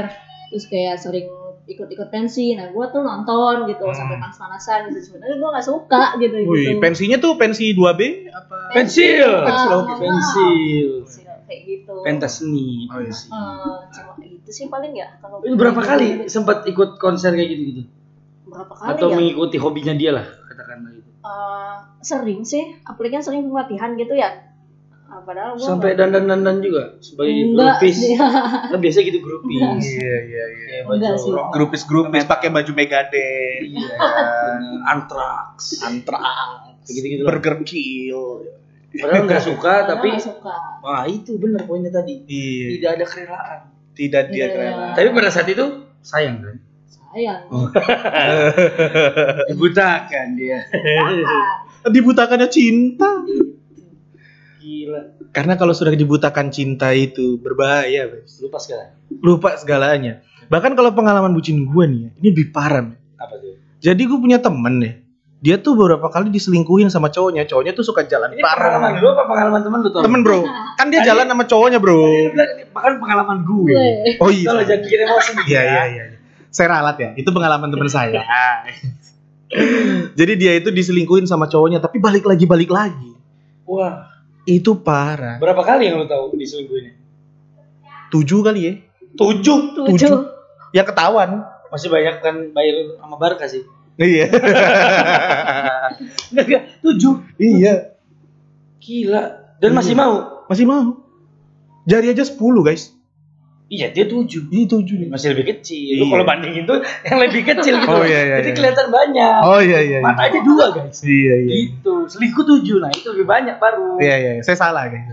terus 0.48 0.66
kayak 0.72 0.96
sering 0.96 1.28
ikut-ikut 1.74 2.08
pensi 2.08 2.54
nah 2.54 2.68
gue 2.68 2.86
tuh 2.88 3.02
nonton 3.02 3.66
gitu 3.66 3.84
Hmm. 3.84 3.94
sampai 3.94 4.18
panas-panasan 4.18 4.80
gitu 4.88 5.00
sebenarnya 5.04 5.36
gue 5.36 5.50
nggak 5.50 5.66
suka 5.66 6.04
gitu 6.18 6.36
Wih, 6.40 6.46
gitu 6.46 6.80
pensinya 6.80 7.18
tuh 7.18 7.34
pensi 7.36 7.66
2B 7.72 8.02
apa? 8.30 8.56
Pensil. 8.72 9.30
Pensil, 9.44 9.78
ah, 9.78 9.94
Pensil. 9.94 10.02
pensil, 10.02 10.90
kayak 11.44 11.62
gitu 11.64 11.94
Pentas 12.02 12.34
seni. 12.40 12.88
Oh, 12.88 12.98
iya. 12.98 13.12
Eh, 13.12 13.78
cuma 13.92 14.12
itu 14.20 14.50
sih 14.50 14.66
paling 14.68 14.92
ya 14.92 15.08
kalau 15.18 15.40
Itu 15.40 15.54
berapa 15.54 15.78
kali 15.78 16.26
sempat 16.26 16.66
ikut 16.66 16.98
konser 16.98 17.32
kayak 17.32 17.50
gitu-gitu? 17.50 17.82
berapa 18.44 18.70
kali 18.72 18.90
Atau 18.92 19.08
ya 19.08 19.16
mengikuti 19.16 19.58
hobinya 19.58 19.94
dia 19.94 20.12
lah, 20.12 20.26
katakanlah 20.46 20.92
itu. 20.92 21.10
Eh, 21.16 21.76
sering 22.00 22.42
sih 22.44 22.76
apalagi 22.82 23.14
kan 23.14 23.24
sering 23.24 23.46
pelatihan 23.46 23.94
gitu 23.94 24.14
ya 24.14 24.30
Ah, 25.06 25.22
padahal 25.22 25.54
gue 25.54 25.62
Sampai 25.62 25.94
dandan-dandan 25.94 26.58
juga 26.60 26.98
sebagai 26.98 27.34
enggak 27.48 27.78
grupis. 27.78 27.96
dia 28.02 28.18
Kan 28.72 28.80
biasa 28.80 28.98
gitu 29.02 29.20
grupis. 29.20 29.62
Iya 29.86 30.16
iya 30.24 30.46
iya. 30.50 30.76
Enggak 30.84 31.16
sih. 31.18 31.30
rock. 31.30 31.50
Grupis-grupis 31.52 32.24
pakai 32.24 32.50
baju 32.50 32.72
Megadeth. 32.74 33.62
Iya. 33.62 33.96
Antrax. 34.92 35.80
Antrax. 35.82 36.88
Gitu-gitu 36.88 37.22
lah. 37.22 37.30
Burger 37.30 37.62
Kill. 37.62 38.50
Padahal 38.94 39.26
nggak 39.26 39.44
suka 39.50 39.74
Padahal 39.82 39.90
tapi 39.90 40.08
nggak 40.12 40.22
suka 40.24 40.56
wah 40.80 41.04
itu 41.06 41.32
benar 41.38 41.62
poinnya 41.64 41.90
tadi. 41.90 42.26
Iya. 42.26 42.68
Tidak 42.74 42.90
ada 42.94 43.06
kerelaan. 43.06 43.60
Tidak 43.94 44.24
dia 44.28 44.38
Iya. 44.40 44.48
keren. 44.50 44.74
Tapi 44.94 45.08
pada 45.12 45.30
saat 45.30 45.48
itu 45.48 45.66
sayang 46.02 46.42
kan? 46.42 46.58
sayang. 47.14 47.42
Dibutakan 49.46 50.28
dia. 50.34 50.60
Dibutakannya 51.86 52.48
cinta. 52.48 53.10
Gila. 54.64 55.02
Karena 55.36 55.60
kalau 55.60 55.76
sudah 55.76 55.92
dibutakan 55.92 56.48
cinta 56.56 56.96
itu 56.96 57.36
berbahaya, 57.36 58.08
Bes. 58.08 58.40
Lupa 58.40 58.64
sekarang. 58.64 58.96
Lupa 59.20 59.60
segalanya. 59.60 60.24
Bahkan 60.48 60.72
kalau 60.80 60.96
pengalaman 60.96 61.36
bucin 61.36 61.68
gue 61.68 61.84
nih, 61.84 62.00
ya, 62.08 62.10
ini 62.24 62.28
lebih 62.32 62.56
parah. 62.56 62.96
Apa 63.20 63.36
tuh? 63.44 63.60
Jadi 63.84 64.02
gue 64.08 64.16
punya 64.16 64.40
temen 64.40 64.80
nih. 64.80 64.94
Dia 65.44 65.60
tuh 65.60 65.76
beberapa 65.76 66.08
kali 66.08 66.32
diselingkuhin 66.32 66.88
sama 66.88 67.12
cowoknya. 67.12 67.44
Cowoknya 67.44 67.76
tuh 67.76 67.84
suka 67.84 68.08
jalan 68.08 68.32
Ini 68.32 68.40
pengalaman 68.40 68.96
bareng. 68.96 69.04
lu 69.04 69.08
apa 69.12 69.24
pengalaman 69.28 69.60
teman 69.60 69.80
lu 69.84 69.90
tuh? 69.92 70.00
Temen 70.00 70.24
bro, 70.24 70.40
kan 70.80 70.88
dia 70.88 71.04
jalan 71.04 71.28
sama 71.28 71.44
cowoknya 71.44 71.84
bro. 71.84 72.00
Bahkan 72.72 72.92
pengalaman 73.04 73.44
gue. 73.44 73.76
Oh 74.24 74.32
iya. 74.32 74.48
Kalau 74.48 74.64
bikin 74.64 75.00
emosi. 75.04 75.32
Iya 75.52 75.62
iya 75.68 75.84
iya. 75.92 76.04
saya 76.48 76.68
ralat 76.80 76.96
ya. 76.96 77.10
Itu 77.20 77.36
pengalaman 77.36 77.68
teman 77.76 77.92
saya. 78.00 78.24
Jadi 80.16 80.34
dia 80.40 80.56
itu 80.56 80.72
diselingkuhin 80.72 81.28
sama 81.28 81.52
cowoknya, 81.52 81.84
tapi 81.84 82.00
balik 82.00 82.24
lagi 82.24 82.46
balik 82.48 82.72
lagi. 82.72 83.12
Wah, 83.68 84.13
Itu 84.44 84.84
parah. 84.84 85.40
berapa 85.40 85.64
kali 85.64 85.88
yang 85.88 86.04
lu 86.04 86.08
tahu 86.08 86.36
diselingkuhinnya? 86.36 87.00
Tujuh 88.12 88.40
kali 88.44 88.62
ya. 88.62 88.74
Tujuh. 89.16 89.88
Tujuh. 89.88 90.12
Yang 90.76 90.88
ketahuan. 90.92 91.48
Masih 91.72 91.90
banyak 91.90 92.22
kan 92.22 92.36
bayar 92.54 92.76
sama 93.02 93.16
Barca 93.18 93.46
sih. 93.50 93.66
Iya. 93.98 94.30
Enggak, 96.34 96.46
enggak. 96.50 96.64
Tujuh. 96.82 97.14
iya. 97.38 97.94
Gila. 98.82 99.24
Dan 99.62 99.78
masih 99.78 99.94
mau. 99.94 100.46
Masih 100.50 100.66
mau. 100.66 101.06
Jari 101.86 102.10
aja 102.10 102.26
10 102.26 102.42
guys. 102.66 102.90
Iya, 103.74 103.90
dia 103.90 104.06
tujuh. 104.06 104.54
Ini 104.54 104.70
tujuh 104.70 104.96
nih. 105.02 105.10
Masih 105.10 105.34
lebih 105.34 105.58
kecil. 105.58 105.98
Lu 105.98 106.06
Iya. 106.06 106.12
kalau 106.14 106.26
bandingin 106.30 106.64
tuh 106.70 106.78
yang 107.10 107.18
lebih 107.18 107.42
kecil 107.50 107.74
gitu. 107.82 107.90
Oh, 107.90 108.06
iya, 108.06 108.22
iya, 108.22 108.36
Jadi 108.38 108.50
iya. 108.54 108.58
kelihatan 108.62 108.88
banyak. 108.94 109.40
Oh 109.42 109.58
iya 109.58 109.80
iya. 109.82 109.98
iya. 109.98 110.06
Mata 110.06 110.22
aja 110.30 110.40
dua 110.46 110.66
guys. 110.78 111.02
Iya 111.02 111.36
iya. 111.42 111.52
Gitu. 111.58 111.94
Selingkuh 112.06 112.46
tujuh. 112.46 112.78
Nah 112.78 112.94
itu 112.94 113.08
lebih 113.18 113.26
banyak 113.26 113.58
baru. 113.58 113.98
Iya 113.98 114.16
iya, 114.22 114.32
saya 114.46 114.58
salah 114.62 114.94
guys. 114.94 115.10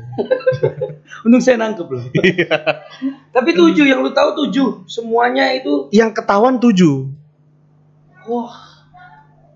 Untung 1.25 1.40
saya 1.40 1.57
nangkep 1.57 1.88
loh. 1.88 2.05
Iya. 2.21 2.52
Tapi 3.33 3.50
tujuh 3.57 3.85
yang 3.88 4.05
lu 4.05 4.12
tahu 4.12 4.37
tujuh. 4.45 4.85
Semuanya 4.85 5.57
itu. 5.57 5.88
Yang 5.97 6.21
ketahuan 6.21 6.61
tujuh. 6.61 7.09
Wah. 8.29 8.85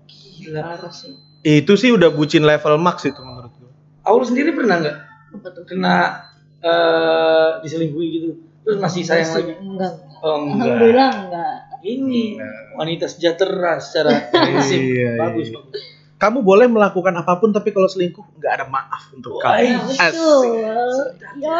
Gila. 0.09 0.81
Sih. 0.89 1.13
Itu 1.45 1.77
sih 1.77 1.93
udah 1.93 2.09
bucin 2.09 2.41
level 2.41 2.81
max 2.81 3.05
itu 3.05 3.21
menurut 3.21 3.53
gue. 3.53 3.69
Aul 4.01 4.25
sendiri 4.25 4.49
pernah 4.57 4.81
nggak 4.81 4.97
kena 5.69 6.25
eh 6.65 7.61
diselingkuhi 7.61 8.07
gitu? 8.09 8.29
Terus 8.65 8.77
masih 8.81 9.01
sayang 9.05 9.29
lagi? 9.29 9.53
Enggak. 9.61 9.93
Oh 10.25 10.41
enggak. 10.41 10.65
Alhamdulillah 10.65 11.11
enggak. 11.29 11.55
Ini 11.85 12.23
wanita 12.73 13.05
sejahtera 13.05 13.77
secara 13.77 14.25
prinsip. 14.33 14.81
Iya, 14.81 15.21
bagus, 15.21 15.53
iya. 15.53 15.61
bagus. 15.61 15.81
Kamu 16.15 16.41
boleh 16.41 16.65
melakukan 16.65 17.13
apa 17.13 17.37
pun 17.37 17.53
tapi 17.53 17.69
kalau 17.69 17.85
selingkuh 17.85 18.25
nggak 18.41 18.53
ada 18.57 18.65
maaf 18.65 19.13
untuk 19.13 19.37
Wah, 19.37 19.53
kamu. 19.53 19.61
iya. 19.61 20.09
Itu. 20.09 20.31
Ya. 21.37 21.59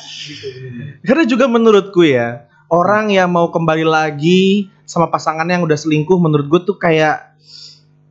Gitu. 0.00 0.46
Karena 1.04 1.24
juga 1.28 1.44
menurutku 1.50 2.06
ya, 2.06 2.48
orang 2.72 3.12
yang 3.12 3.28
mau 3.28 3.52
kembali 3.52 3.84
lagi 3.84 4.72
sama 4.88 5.12
pasangannya 5.12 5.60
yang 5.60 5.66
udah 5.68 5.76
selingkuh 5.76 6.16
menurut 6.16 6.46
gue 6.48 6.60
tuh 6.72 6.78
kayak 6.80 7.34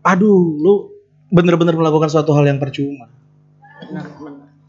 aduh, 0.05 0.38
lu 0.59 0.74
bener-bener 1.33 1.74
melakukan 1.74 2.12
suatu 2.12 2.36
hal 2.38 2.45
yang 2.45 2.62
percuma. 2.62 3.09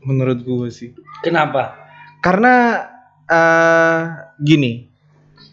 Menurut 0.01 0.41
gue 0.41 0.69
sih. 0.73 0.97
Kenapa? 1.21 1.77
Karena 2.25 2.87
eh 3.31 4.01
gini, 4.43 4.91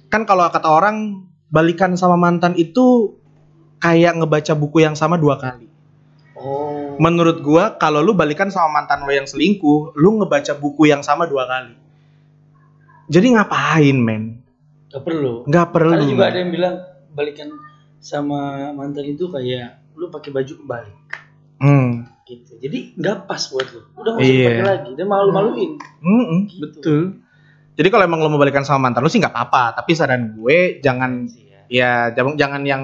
kan 0.10 0.26
kalau 0.26 0.50
kata 0.50 0.66
orang 0.66 1.30
balikan 1.48 1.94
sama 1.94 2.18
mantan 2.18 2.58
itu 2.58 3.14
kayak 3.78 4.18
ngebaca 4.18 4.58
buku 4.58 4.82
yang 4.82 4.98
sama 4.98 5.16
dua 5.16 5.38
kali. 5.38 5.70
Oh. 6.34 6.98
Menurut 6.98 7.46
gua 7.46 7.78
kalau 7.78 8.02
lu 8.02 8.18
balikan 8.18 8.50
sama 8.50 8.82
mantan 8.82 9.06
lo 9.06 9.14
yang 9.14 9.30
selingkuh, 9.30 9.94
lu 9.94 10.18
ngebaca 10.18 10.58
buku 10.58 10.90
yang 10.90 11.06
sama 11.06 11.30
dua 11.30 11.46
kali. 11.46 11.78
Jadi 13.08 13.38
ngapain, 13.38 13.98
men? 13.98 14.42
Gak 14.90 15.06
perlu. 15.06 15.46
Nggak 15.46 15.68
perlu. 15.72 15.94
Karena 15.94 16.10
juga 16.10 16.26
ada 16.28 16.38
yang 16.42 16.52
bilang 16.52 16.76
balikan 17.14 17.50
sama 17.98 18.72
mantan 18.74 19.06
itu 19.06 19.30
kayak 19.30 19.82
lu 19.98 20.10
pakai 20.10 20.30
baju 20.30 20.54
kembali 20.54 20.94
Hmm. 21.58 22.06
gitu. 22.24 22.54
Jadi 22.62 22.94
nggak 22.94 23.26
pas 23.26 23.42
buat 23.50 23.66
lu. 23.74 23.82
Udah 23.98 24.12
nggak 24.14 24.22
usah 24.22 24.30
Iya. 24.30 24.46
dipakai 24.46 24.66
lagi. 24.66 24.92
Dan 24.94 25.08
malu-maluin. 25.10 25.72
Mm-mm, 26.04 26.40
Gitu. 26.46 26.62
betul. 26.62 27.02
Jadi 27.78 27.88
kalau 27.88 28.04
emang 28.04 28.20
lo 28.20 28.28
mau 28.28 28.38
balikan 28.38 28.66
sama 28.66 28.90
mantan 28.90 29.00
lu 29.00 29.08
sih 29.08 29.18
nggak 29.18 29.32
apa-apa, 29.32 29.78
tapi 29.78 29.94
saran 29.94 30.34
gue 30.34 30.82
jangan 30.82 31.30
Iya. 31.30 31.62
ya 31.70 31.92
jangan 32.12 32.34
jangan 32.36 32.62
yang 32.64 32.84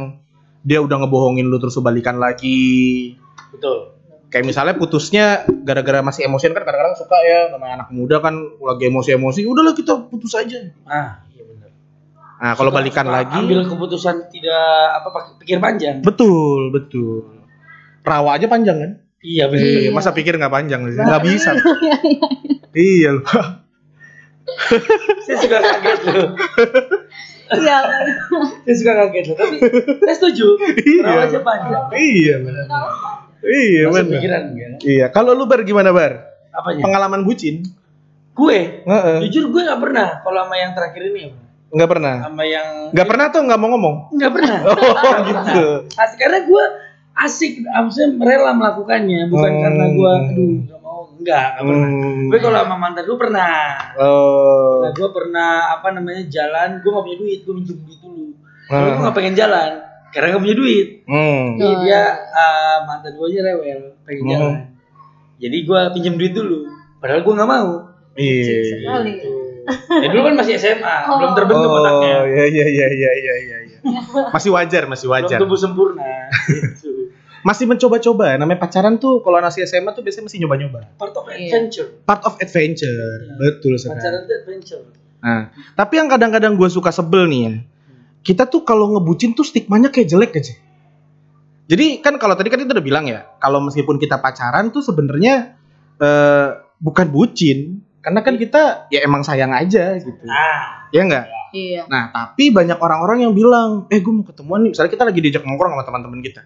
dia 0.62 0.80
udah 0.80 1.02
ngebohongin 1.02 1.44
lu 1.44 1.58
terus 1.58 1.74
lu 1.74 1.82
balikan 1.82 2.16
lagi. 2.16 3.18
Betul. 3.50 3.98
Kayak 4.30 4.46
misalnya 4.48 4.74
putusnya 4.74 5.26
gara-gara 5.60 6.02
masih 6.02 6.26
emosian 6.26 6.54
kan 6.54 6.62
kadang-kadang 6.62 6.94
suka 6.96 7.18
ya 7.18 7.50
namanya 7.50 7.84
anak 7.84 7.90
muda 7.90 8.18
kan 8.18 8.34
lagi 8.60 8.88
emosi-emosi, 8.88 9.44
udahlah 9.44 9.74
kita 9.74 9.94
putus 10.08 10.34
aja. 10.34 10.58
Ah, 10.84 11.22
iya 11.28 11.42
benar. 11.44 11.70
Nah, 12.36 12.54
kalau 12.54 12.70
Suka- 12.70 12.78
balikan 12.80 13.06
suka 13.06 13.14
lagi 13.14 13.38
ambil 13.40 13.62
keputusan 13.68 14.16
tidak 14.28 14.66
apa 14.96 15.08
pakai 15.10 15.32
pikir 15.38 15.58
panjang. 15.58 15.96
betul, 16.02 16.70
betul. 16.70 17.30
Rawa 18.02 18.38
aja 18.38 18.46
panjang 18.46 18.78
kan? 18.78 18.92
Iya 19.20 19.48
benar. 19.48 19.64
Iya, 19.64 19.90
masa 19.90 20.12
pikir 20.12 20.34
nggak 20.36 20.52
panjang 20.52 20.82
sih? 20.88 20.98
Nggak 20.98 21.24
bisa. 21.24 21.50
iya 22.76 23.10
loh. 23.14 23.26
Saya 25.24 25.36
suka 25.40 25.58
kaget 25.58 26.00
loh. 26.06 26.30
Iya. 27.54 27.78
Saya 28.64 28.76
suka 28.76 28.94
kaget 28.98 29.26
loh. 29.30 29.36
Tapi 29.38 29.56
saya 30.00 30.16
setuju. 30.16 30.48
Iya. 30.60 31.12
Aja 31.24 31.40
panjang. 31.42 31.86
Iya 31.92 32.36
benar. 32.40 32.66
Iya 33.44 33.84
benar. 33.90 34.04
pikiran 34.10 34.42
enggak? 34.50 34.70
Iya, 34.82 35.06
kalau 35.10 35.32
lu 35.32 35.44
bar 35.44 35.62
gimana 35.62 35.92
bar? 35.92 36.32
Apanya? 36.50 36.82
Pengalaman 36.82 37.22
bucin? 37.24 37.64
Gue, 38.34 38.82
Heeh. 38.82 39.18
jujur 39.28 39.48
gue 39.48 39.62
nggak 39.62 39.78
pernah 39.78 40.08
kalau 40.20 40.42
sama 40.42 40.56
yang 40.56 40.72
terakhir 40.74 41.04
ini? 41.06 41.36
Nggak 41.70 41.90
pernah. 41.90 42.16
sama 42.24 42.44
yang 42.44 42.68
Nggak 42.90 43.08
pernah 43.08 43.26
tuh 43.30 43.42
nggak 43.44 43.60
mau 43.60 43.70
ngomong. 43.70 43.96
nggak 44.12 44.32
pernah. 44.32 44.58
Oh 44.74 45.16
gitu. 45.22 45.66
Asik 45.94 46.18
karena 46.18 46.40
gue 46.42 46.64
asik, 47.16 47.54
maksudnya 47.62 48.10
rela 48.18 48.52
melakukannya, 48.54 49.30
bukan 49.30 49.52
Hmm. 49.52 49.62
karena 49.62 49.86
gue 49.92 50.12
aduh 50.34 50.54
enggak, 51.16 51.48
nggak 51.54 51.66
pernah. 51.66 51.90
Hmm. 51.90 52.24
Gue 52.28 52.40
kalau 52.40 52.58
sama 52.60 52.76
mantan 52.76 53.04
gue 53.04 53.18
pernah. 53.18 53.56
Oh. 53.96 54.82
Nah, 54.82 54.92
gue 54.92 55.10
pernah 55.10 55.52
apa 55.72 55.88
namanya 55.90 56.24
jalan, 56.26 56.70
gue 56.78 56.90
nggak 56.90 57.04
punya 57.04 57.18
duit, 57.18 57.40
gue 57.42 57.54
minjem 57.54 57.78
duit 57.80 58.00
dulu. 58.00 58.26
Kalau 58.64 58.80
gue 58.82 58.92
Hmm. 58.92 59.02
nggak 59.02 59.16
pengen 59.16 59.36
jalan, 59.36 59.72
karena 60.10 60.28
nggak 60.30 60.44
punya 60.44 60.56
duit. 60.56 60.88
Hmm. 61.04 61.46
Jadi 61.56 61.68
Oh, 61.70 61.80
dia 61.82 62.02
uh, 62.30 62.78
mantan 62.84 63.12
gue 63.14 63.26
aja 63.28 63.40
rewel, 63.44 63.82
pengen 64.04 64.22
Hmm. 64.22 64.32
jalan. 64.32 64.54
Jadi 65.36 65.58
gue 65.60 65.80
pinjam 65.92 66.16
duit 66.16 66.34
dulu, 66.34 66.58
padahal 66.98 67.22
gue 67.22 67.34
nggak 67.34 67.50
mau. 67.50 67.70
Iya. 68.14 68.62
Sekali. 68.64 69.14
Ya 69.96 70.08
dulu 70.08 70.22
kan 70.24 70.36
masih 70.36 70.54
SMA, 70.56 70.96
Oh. 71.06 71.18
belum 71.18 71.32
terbentuk 71.34 71.66
Oh, 71.66 71.80
otaknya, 71.80 72.16
iya 72.26 72.46
iya 72.46 72.66
iya 72.68 72.88
iya 72.90 73.12
iya 73.12 73.34
iya. 73.40 73.58
iya. 73.64 73.78
Masih 74.36 74.50
wajar, 74.50 74.84
masih 74.86 75.08
belum 75.08 75.16
wajar. 75.18 75.38
tumbuh 75.40 75.56
sempurna. 75.56 76.04
gitu. 76.46 76.92
Masih 77.44 77.68
mencoba-coba. 77.68 78.40
Namanya 78.40 78.60
pacaran 78.60 78.96
tuh 78.98 79.20
kalau 79.20 79.44
nasi 79.44 79.64
SMA 79.64 79.92
tuh 79.92 80.02
biasanya 80.02 80.32
masih 80.32 80.40
nyoba-nyoba. 80.44 80.80
Part 80.96 81.16
of 81.16 81.28
Iya. 81.28 81.36
adventure. 81.36 81.88
Part 82.08 82.24
of 82.24 82.34
adventure. 82.40 82.96
Betul 83.36 83.76
sekali. 83.76 84.00
Pacaran 84.00 84.20
itu 84.24 84.34
adventure. 84.34 84.84
Nah, 85.24 85.42
tapi 85.76 85.94
yang 86.00 86.08
kadang-kadang 86.08 86.56
gue 86.56 86.70
suka 86.72 86.92
sebel 86.92 87.28
nih 87.28 87.42
ya. 87.44 87.52
Kita 88.24 88.48
tuh 88.48 88.64
kalau 88.64 88.96
ngebucin 88.96 89.36
tuh 89.36 89.44
stigmanya 89.44 89.92
kayak 89.92 90.08
jelek 90.08 90.32
aja. 90.40 90.56
Jadi 91.68 92.04
kan 92.04 92.20
kalau 92.20 92.36
tadi 92.36 92.52
kan 92.52 92.60
kita 92.60 92.76
udah 92.76 92.84
bilang 92.84 93.08
ya, 93.08 93.24
kalau 93.40 93.64
meskipun 93.64 93.96
kita 93.96 94.20
pacaran 94.20 94.72
tuh 94.72 94.84
sebenarnya 94.84 95.56
eh, 96.00 96.50
bukan 96.84 97.08
bucin, 97.08 97.80
karena 98.04 98.20
kan 98.20 98.36
kita 98.36 98.92
ya 98.92 99.00
emang 99.08 99.24
sayang 99.24 99.56
aja 99.56 99.96
gitu. 99.96 100.20
Nah, 100.28 100.84
Ya 100.92 101.02
enggak? 101.08 101.26
Iya. 101.54 101.90
Nah, 101.90 102.14
tapi 102.14 102.54
banyak 102.54 102.78
orang-orang 102.78 103.26
yang 103.26 103.34
bilang, 103.34 103.86
eh 103.90 103.98
gue 103.98 104.14
mau 104.14 104.22
ketemuan 104.22 104.62
nih. 104.62 104.78
Misalnya 104.78 104.92
kita 104.94 105.06
lagi 105.06 105.20
diajak 105.22 105.42
nongkrong 105.46 105.74
sama 105.74 105.86
teman-teman 105.86 106.20
kita. 106.22 106.42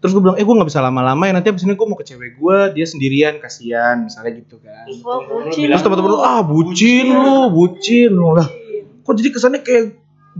Terus 0.00 0.16
gue 0.16 0.22
bilang, 0.24 0.36
eh 0.40 0.44
gue 0.44 0.54
nggak 0.56 0.68
bisa 0.68 0.80
lama-lama 0.80 1.28
ya. 1.28 1.32
Nanti 1.36 1.52
abis 1.52 1.68
ini 1.68 1.76
gue 1.76 1.84
mau 1.84 1.94
ke 1.94 2.08
cewek 2.08 2.40
gue, 2.40 2.58
dia 2.72 2.86
sendirian, 2.88 3.36
kasihan. 3.36 4.00
Misalnya 4.00 4.32
gitu 4.40 4.56
kan. 4.58 4.88
Wah, 5.04 5.20
bucin. 5.20 5.68
Terus 5.68 5.84
teman-teman 5.84 6.10
lu, 6.10 6.18
ah 6.24 6.40
bucin 6.40 7.06
lu, 7.12 7.52
bucin 7.52 8.10
lu 8.10 8.32
lah. 8.32 8.48
Kok 9.04 9.12
jadi 9.12 9.28
kesannya 9.28 9.60
kayak 9.60 9.84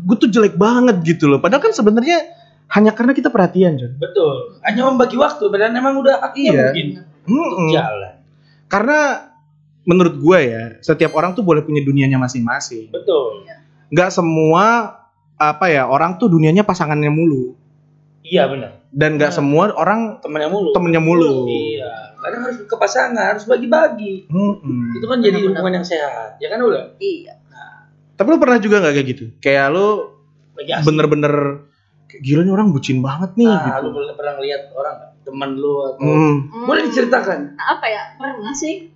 gue 0.01 0.17
tuh 0.17 0.33
jelek 0.33 0.57
banget 0.57 0.97
gitu 1.05 1.29
loh. 1.29 1.45
Padahal 1.45 1.61
kan 1.61 1.77
sebenarnya 1.77 2.41
hanya 2.73 2.95
karena 2.97 3.13
kita 3.13 3.29
perhatian, 3.29 3.77
John. 3.77 3.93
betul. 4.01 4.57
Hanya 4.65 4.87
membagi 4.89 5.19
waktu, 5.19 5.43
padahal 5.51 5.75
emang 5.75 5.99
udah 6.01 6.23
haknya 6.25 6.41
Iya. 6.41 6.67
mungkin 6.73 6.87
jalan. 7.69 8.15
Karena 8.71 8.99
menurut 9.83 10.15
gue 10.17 10.39
ya, 10.41 10.63
setiap 10.81 11.13
orang 11.19 11.35
tuh 11.35 11.43
boleh 11.43 11.67
punya 11.67 11.83
dunianya 11.83 12.17
masing-masing. 12.17 12.89
Betul. 12.95 13.45
Nggak 13.91 14.15
semua 14.15 14.97
apa 15.35 15.67
ya 15.67 15.85
orang 15.91 16.15
tuh 16.17 16.31
dunianya 16.31 16.63
pasangannya 16.63 17.11
mulu. 17.11 17.59
Iya 18.23 18.47
benar. 18.47 18.71
Dan 18.89 19.17
nggak 19.17 19.31
Nah. 19.31 19.37
semua 19.37 19.65
orang 19.73 20.21
Temennya 20.21 20.49
mulu. 20.49 20.71
temennya 20.71 20.99
mulu. 20.99 21.47
Iya. 21.47 21.91
Kadang 22.17 22.41
harus 22.45 22.57
ke 22.61 22.75
pasangan, 22.75 23.27
harus 23.33 23.45
bagi-bagi. 23.45 24.27
Mm-mm. 24.27 24.93
Itu 24.93 25.07
kan 25.07 25.19
jadi 25.19 25.35
Benar-benar. 25.35 25.57
hubungan 25.57 25.73
yang 25.75 25.87
sehat. 25.87 26.37
Ya 26.37 26.49
kan 26.49 26.61
udah. 26.61 26.85
Iya. 26.97 27.33
Tapi 28.13 28.29
lu 28.29 28.37
pernah 28.37 28.59
juga 28.59 28.77
nggak 28.79 28.95
kayak 28.95 29.09
gitu? 29.09 29.25
Kayak 29.39 29.67
lu 29.71 29.87
bener-bener 30.83 31.65
gila 32.13 32.43
nih 32.43 32.53
orang 32.53 32.69
bucin 32.69 33.01
banget 33.01 33.33
nih 33.35 33.47
Nah, 33.47 33.81
gitu. 33.81 33.81
lu 33.83 33.91
pernah 33.95 34.15
pernah 34.15 34.33
ngeliat 34.37 34.63
orang 34.71 34.97
teman 35.23 35.51
lu 35.55 35.75
atau 35.87 36.03
Hmm. 36.03 36.37
boleh 36.61 36.83
diceritakan? 36.85 37.55
apa 37.57 37.87
ya 37.87 38.03
pernah 38.15 38.51
sih 38.51 38.91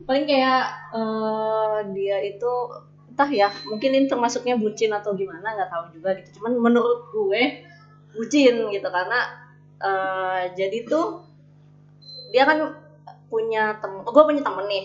paling 0.00 0.22
kayak 0.22 0.62
eh, 0.92 1.76
dia 1.90 2.16
itu 2.20 2.52
entah 3.08 3.26
ya 3.26 3.48
mungkin 3.64 3.90
ini 3.90 4.06
termasuknya 4.06 4.54
bucin 4.54 4.90
atau 4.90 5.10
gimana 5.12 5.42
nggak 5.48 5.66
tahu 5.66 5.84
juga 5.92 6.14
gitu 6.14 6.38
cuman 6.38 6.54
menurut 6.60 7.08
gue 7.08 7.42
bucin 8.18 8.66
gitu 8.74 8.88
karena 8.90 9.20
eh, 9.78 10.50
jadi 10.58 10.82
tuh 10.90 11.22
dia 12.34 12.42
kan 12.42 12.58
punya 13.30 13.78
temen 13.78 14.02
gue 14.02 14.24
punya 14.26 14.42
temen 14.42 14.66
nih. 14.66 14.84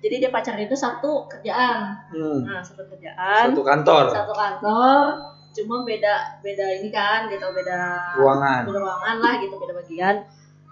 Jadi 0.00 0.14
dia 0.16 0.30
pacarnya 0.32 0.64
itu 0.64 0.78
satu 0.80 1.28
kerjaan. 1.28 2.08
Hmm. 2.08 2.40
nah 2.48 2.64
satu 2.64 2.88
kerjaan. 2.88 3.52
Satu 3.52 3.60
kantor. 3.60 4.04
satu 4.08 4.32
kantor. 4.32 5.04
Cuma 5.52 5.84
beda 5.84 6.40
beda 6.40 6.66
ini 6.80 6.88
kan 6.88 7.28
gitu 7.28 7.44
beda 7.52 7.78
ruangan. 8.16 8.64
ruangan 8.64 9.16
lah 9.20 9.34
gitu 9.44 9.60
beda 9.60 9.76
bagian. 9.76 10.24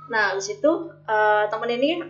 Nah 0.08 0.32
di 0.32 0.42
situ 0.42 0.88
eh, 1.04 1.44
temen 1.52 1.70
ini 1.76 2.00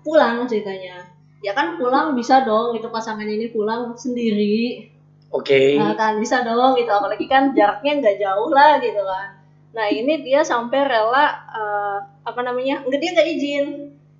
pulang 0.00 0.48
ceritanya. 0.48 1.04
Ya 1.44 1.52
kan 1.52 1.76
pulang 1.76 2.16
bisa 2.16 2.46
dong 2.48 2.72
itu 2.78 2.88
pasangan 2.88 3.26
ini 3.26 3.52
pulang 3.52 3.92
sendiri 3.98 4.91
oke. 5.32 5.62
Nah, 5.80 5.96
kan 5.96 6.16
bisa 6.16 6.40
dong 6.40 6.76
gitu 6.76 6.88
apalagi 6.88 7.24
kan 7.24 7.50
jaraknya 7.50 7.92
nggak 7.98 8.16
jauh 8.20 8.48
lah 8.48 8.76
gitu 8.78 9.00
kan. 9.00 9.40
Nah 9.72 9.88
ini 9.88 10.20
dia 10.20 10.44
sampai 10.44 10.84
rela 10.84 11.26
eh, 11.50 11.98
apa 12.22 12.40
namanya 12.40 12.84
enggak 12.84 13.00
dia 13.00 13.10
nggak 13.12 13.28
izin. 13.32 13.66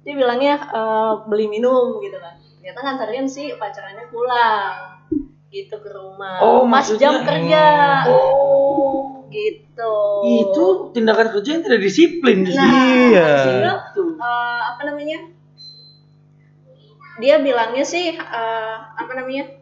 Dia 0.03 0.15
bilangnya 0.17 0.55
eh, 0.59 1.13
beli 1.29 1.47
minum 1.47 2.01
gitu 2.01 2.17
kan. 2.17 2.35
Ternyata 2.59 2.79
nganterin 2.81 3.27
si 3.27 3.53
pacarannya 3.53 4.09
pulang 4.09 4.75
gitu 5.49 5.77
ke 5.79 5.91
rumah. 5.93 6.41
Oh, 6.41 6.65
pas 6.65 6.81
maksudnya- 6.81 7.13
jam 7.13 7.15
kerja 7.23 7.65
oh. 8.09 9.21
Gitu. 9.29 9.95
Itu 10.45 10.65
tindakan 10.93 11.33
kerja 11.33 11.57
yang 11.57 11.65
tidak 11.65 11.81
disiplin 11.81 12.45
nah 12.45 12.53
Iya. 12.53 13.29
itu, 13.49 13.53
Gitu. 13.97 14.03
eh, 14.17 14.61
apa 14.69 14.83
namanya 14.85 15.19
dia 17.17 17.39
bilangnya 17.39 17.81
sih 17.83 18.13
eh, 18.13 18.77
apa 18.93 19.13
namanya 19.13 19.62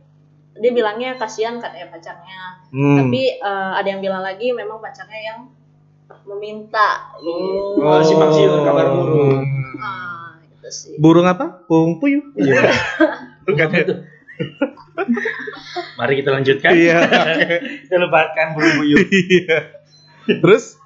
dia 0.60 0.70
bilangnya 0.70 1.16
kasihan 1.16 1.56
katanya 1.56 1.88
pacarnya 1.88 2.40
Hmm. 2.70 2.96
tapi 3.02 3.34
eh, 3.34 3.72
ada 3.74 3.88
yang 3.88 3.98
bilang 3.98 4.20
lagi 4.20 4.52
memang 4.52 4.78
pacarnya 4.78 5.20
yang 5.24 5.40
meminta 6.22 7.10
gitu. 7.18 7.80
Oh, 7.80 7.98
simpang 8.00 8.30
siur 8.30 8.62
kabar 8.62 8.90
burung. 8.90 9.42
Ah, 9.76 10.38
gitu 10.38 10.68
sih 10.68 10.94
Burung 10.98 11.24
apa? 11.24 11.64
Burung 11.66 11.98
puyuh. 11.98 12.22
Iya. 12.34 12.70
Bukan 13.46 13.66
tuh? 13.86 13.98
Mari 15.98 16.12
kita 16.18 16.30
lanjutkan. 16.32 16.70
Iya. 16.72 16.98
kita 17.86 17.96
lupakan 17.96 18.46
bulu 18.54 18.70
buyut. 18.82 19.06
Iya. 19.08 19.58
Terus 20.40 20.76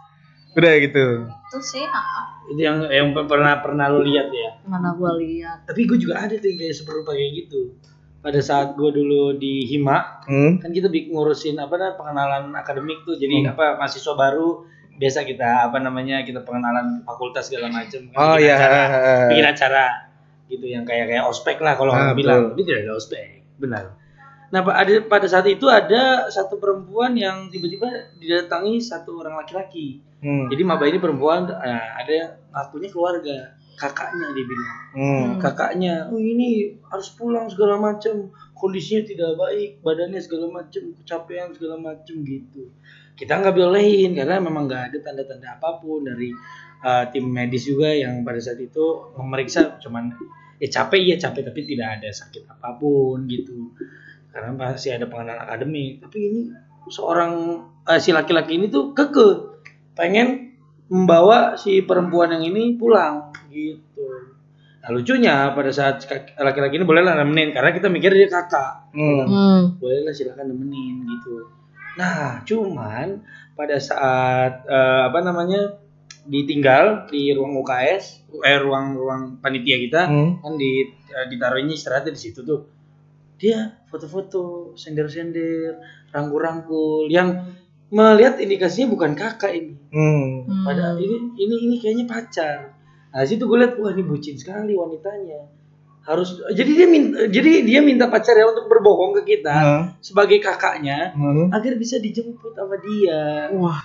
udah 0.55 0.73
gitu. 0.79 1.05
itu 1.27 1.59
sih 1.61 1.83
ah, 1.85 2.31
Itu 2.47 2.61
yang 2.63 2.87
yang 2.87 3.11
pernah 3.27 3.59
pernah 3.59 3.91
lu 3.91 4.07
lihat 4.07 4.31
ya. 4.31 4.51
mana 4.65 4.95
gua 4.95 5.19
lihat 5.19 5.67
Tapi 5.67 5.83
gue 5.85 5.99
juga 5.99 6.23
ada 6.23 6.35
tuh 6.39 6.47
yang 6.47 6.59
kayak 6.63 6.77
seperti 6.77 7.01
kayak 7.03 7.31
gitu. 7.45 7.61
Pada 8.25 8.41
saat 8.41 8.73
gue 8.73 8.89
dulu 8.89 9.37
di 9.37 9.69
Hima, 9.69 10.25
Hmm. 10.25 10.57
kan 10.57 10.73
kita 10.73 10.89
ngurusin 10.89 11.61
apa 11.61 11.77
namanya 11.77 11.95
pengenalan 12.01 12.45
akademik 12.57 13.05
tuh. 13.05 13.21
Jadi 13.21 13.45
Hmm. 13.45 13.53
apa 13.53 13.77
mahasiswa 13.77 14.17
baru 14.17 14.65
biasa 14.97 15.29
kita 15.29 15.69
apa 15.69 15.77
namanya 15.77 16.25
kita 16.25 16.41
pengenalan 16.41 17.05
fakultas 17.05 17.53
segala 17.53 17.69
macam. 17.69 18.01
Kan 18.09 18.17
Oh 18.17 18.35
bikin 18.35 18.49
iya. 18.49 18.55
acara, 18.57 18.81
bikin 19.29 19.47
acara 19.47 19.85
gitu 20.49 20.65
yang 20.65 20.85
kayak 20.89 21.13
kayak 21.13 21.25
ospek 21.29 21.61
lah 21.61 21.77
kalau 21.77 21.93
Ah, 21.93 22.17
bilang. 22.17 22.57
Ini 22.57 22.63
tidak 22.65 22.81
ada 22.89 22.93
ospek, 22.97 23.45
benar. 23.61 23.85
Nah, 24.49 24.61
ada 24.71 24.93
pada 25.03 25.27
saat 25.27 25.51
itu 25.51 25.67
ada 25.67 26.31
satu 26.31 26.63
perempuan 26.63 27.19
yang 27.19 27.51
tiba-tiba 27.51 27.91
didatangi 28.17 28.79
satu 28.79 29.19
orang 29.19 29.35
laki-laki. 29.35 29.99
Hmm. 30.23 30.47
Jadi 30.47 30.63
maba 30.63 30.87
ini 30.87 30.97
perempuan 30.97 31.45
eh, 31.51 31.89
ada 32.01 32.13
yang 32.13 32.31
ngakunya 32.55 32.89
keluarga, 32.89 33.37
kakaknya 33.75 34.27
dia 34.35 34.47
bilang. 34.47 34.79
Hmm. 34.95 35.27
Kakaknya, 35.43 36.09
oh 36.09 36.19
ini 36.19 36.79
harus 36.87 37.13
pulang 37.15 37.51
segala 37.51 37.79
macam, 37.79 38.31
kondisinya 38.55 39.03
tidak 39.05 39.31
baik, 39.37 39.71
badannya 39.83 40.21
segala 40.23 40.47
macam, 40.51 40.83
kecapean 41.03 41.53
segala 41.53 41.77
macam 41.79 42.15
gitu. 42.23 42.71
Kita 43.15 43.39
nggak 43.39 43.55
bolehin 43.55 44.15
karena 44.19 44.43
memang 44.43 44.67
nggak 44.67 44.83
ada 44.91 44.99
tanda-tanda 45.03 45.59
apa 45.59 45.79
pun 45.79 46.03
dari 46.03 46.35
eh, 46.83 47.05
tim 47.15 47.31
medis 47.31 47.67
juga 47.67 47.95
yang 47.95 48.27
pada 48.27 48.43
saat 48.43 48.59
itu 48.59 49.15
memeriksa 49.15 49.79
cuman 49.79 50.11
ya 50.59 50.67
capek 50.67 51.15
ya 51.15 51.17
capek 51.23 51.47
tapi 51.47 51.61
tidak 51.63 52.03
ada 52.03 52.11
sakit 52.11 52.43
apa 52.51 52.75
pun 52.75 53.27
gitu. 53.31 53.71
Karena 54.35 54.51
masih 54.51 54.99
ada 54.99 55.07
pengenalan 55.07 55.47
akademik, 55.47 56.03
tapi 56.03 56.19
ini 56.27 56.41
seorang 56.91 57.63
eh, 57.87 58.01
si 58.03 58.11
laki-laki 58.11 58.59
ini 58.59 58.67
tuh 58.67 58.91
keke 58.91 59.55
pengen 59.95 60.59
membawa 60.91 61.57
si 61.57 61.81
perempuan 61.81 62.35
yang 62.37 62.45
ini 62.45 62.77
pulang 62.77 63.33
gitu. 63.55 64.35
Nah 64.83 64.91
lucunya 64.91 65.55
pada 65.55 65.71
saat 65.71 66.03
laki-laki 66.37 66.77
ini 66.77 66.85
bolehlah 66.85 67.15
nemenin 67.15 67.55
karena 67.55 67.71
kita 67.71 67.87
mikir 67.89 68.11
dia 68.13 68.27
kakak, 68.27 68.91
Hmm. 68.93 69.79
bolehlah 69.79 70.13
silakan 70.13 70.51
nemenin 70.51 71.07
gitu. 71.07 71.47
Nah 71.97 72.43
cuman 72.43 73.23
pada 73.55 73.79
saat 73.79 74.67
eh, 74.67 75.03
apa 75.09 75.23
namanya 75.23 75.79
ditinggal 76.25 77.09
di 77.09 77.33
ruang 77.33 77.57
UKS, 77.61 78.27
eh 78.43 78.59
ruang-ruang 78.59 79.39
panitia 79.39 79.77
kita 79.79 80.01
Hmm. 80.05 80.43
kan 80.43 80.59
di 80.59 80.85
eh, 80.85 81.27
ditaruhnya 81.31 81.73
istirahatnya 81.73 82.13
di 82.13 82.21
situ 82.21 82.43
tuh 82.43 82.67
dia 83.35 83.81
foto-foto 83.89 84.75
sender-sender 84.75 85.81
rangkul-rangkul 86.11 87.09
yang 87.09 87.57
melihat 87.89 88.37
indikasinya 88.37 88.91
bukan 88.91 89.15
kakak 89.15 89.55
ini 89.55 89.75
Hmm. 89.89 90.45
pada 90.67 90.99
ini 90.99 91.33
ini 91.37 91.57
ini 91.63 91.77
kayaknya 91.79 92.05
pacar 92.05 92.74
nah 93.15 93.23
situ 93.23 93.41
gue 93.41 93.57
lihat 93.57 93.79
wah 93.79 93.89
ini 93.89 94.03
bucin 94.03 94.35
sekali 94.35 94.75
wanitanya 94.75 95.47
harus 96.03 96.35
jadi 96.51 96.71
dia 96.75 96.87
minta 96.87 97.17
jadi 97.25 97.63
dia 97.63 97.81
minta 97.81 98.05
pacar 98.07 98.35
ya 98.35 98.45
untuk 98.45 98.67
berbohong 98.67 99.17
ke 99.17 99.39
kita 99.39 99.55
Hmm. 99.55 99.83
sebagai 99.99 100.37
kakaknya 100.39 101.15
Hmm. 101.15 101.49
agar 101.49 101.73
bisa 101.75 101.97
dijemput 101.97 102.53
sama 102.53 102.75
dia 102.77 103.49
Wah. 103.55 103.81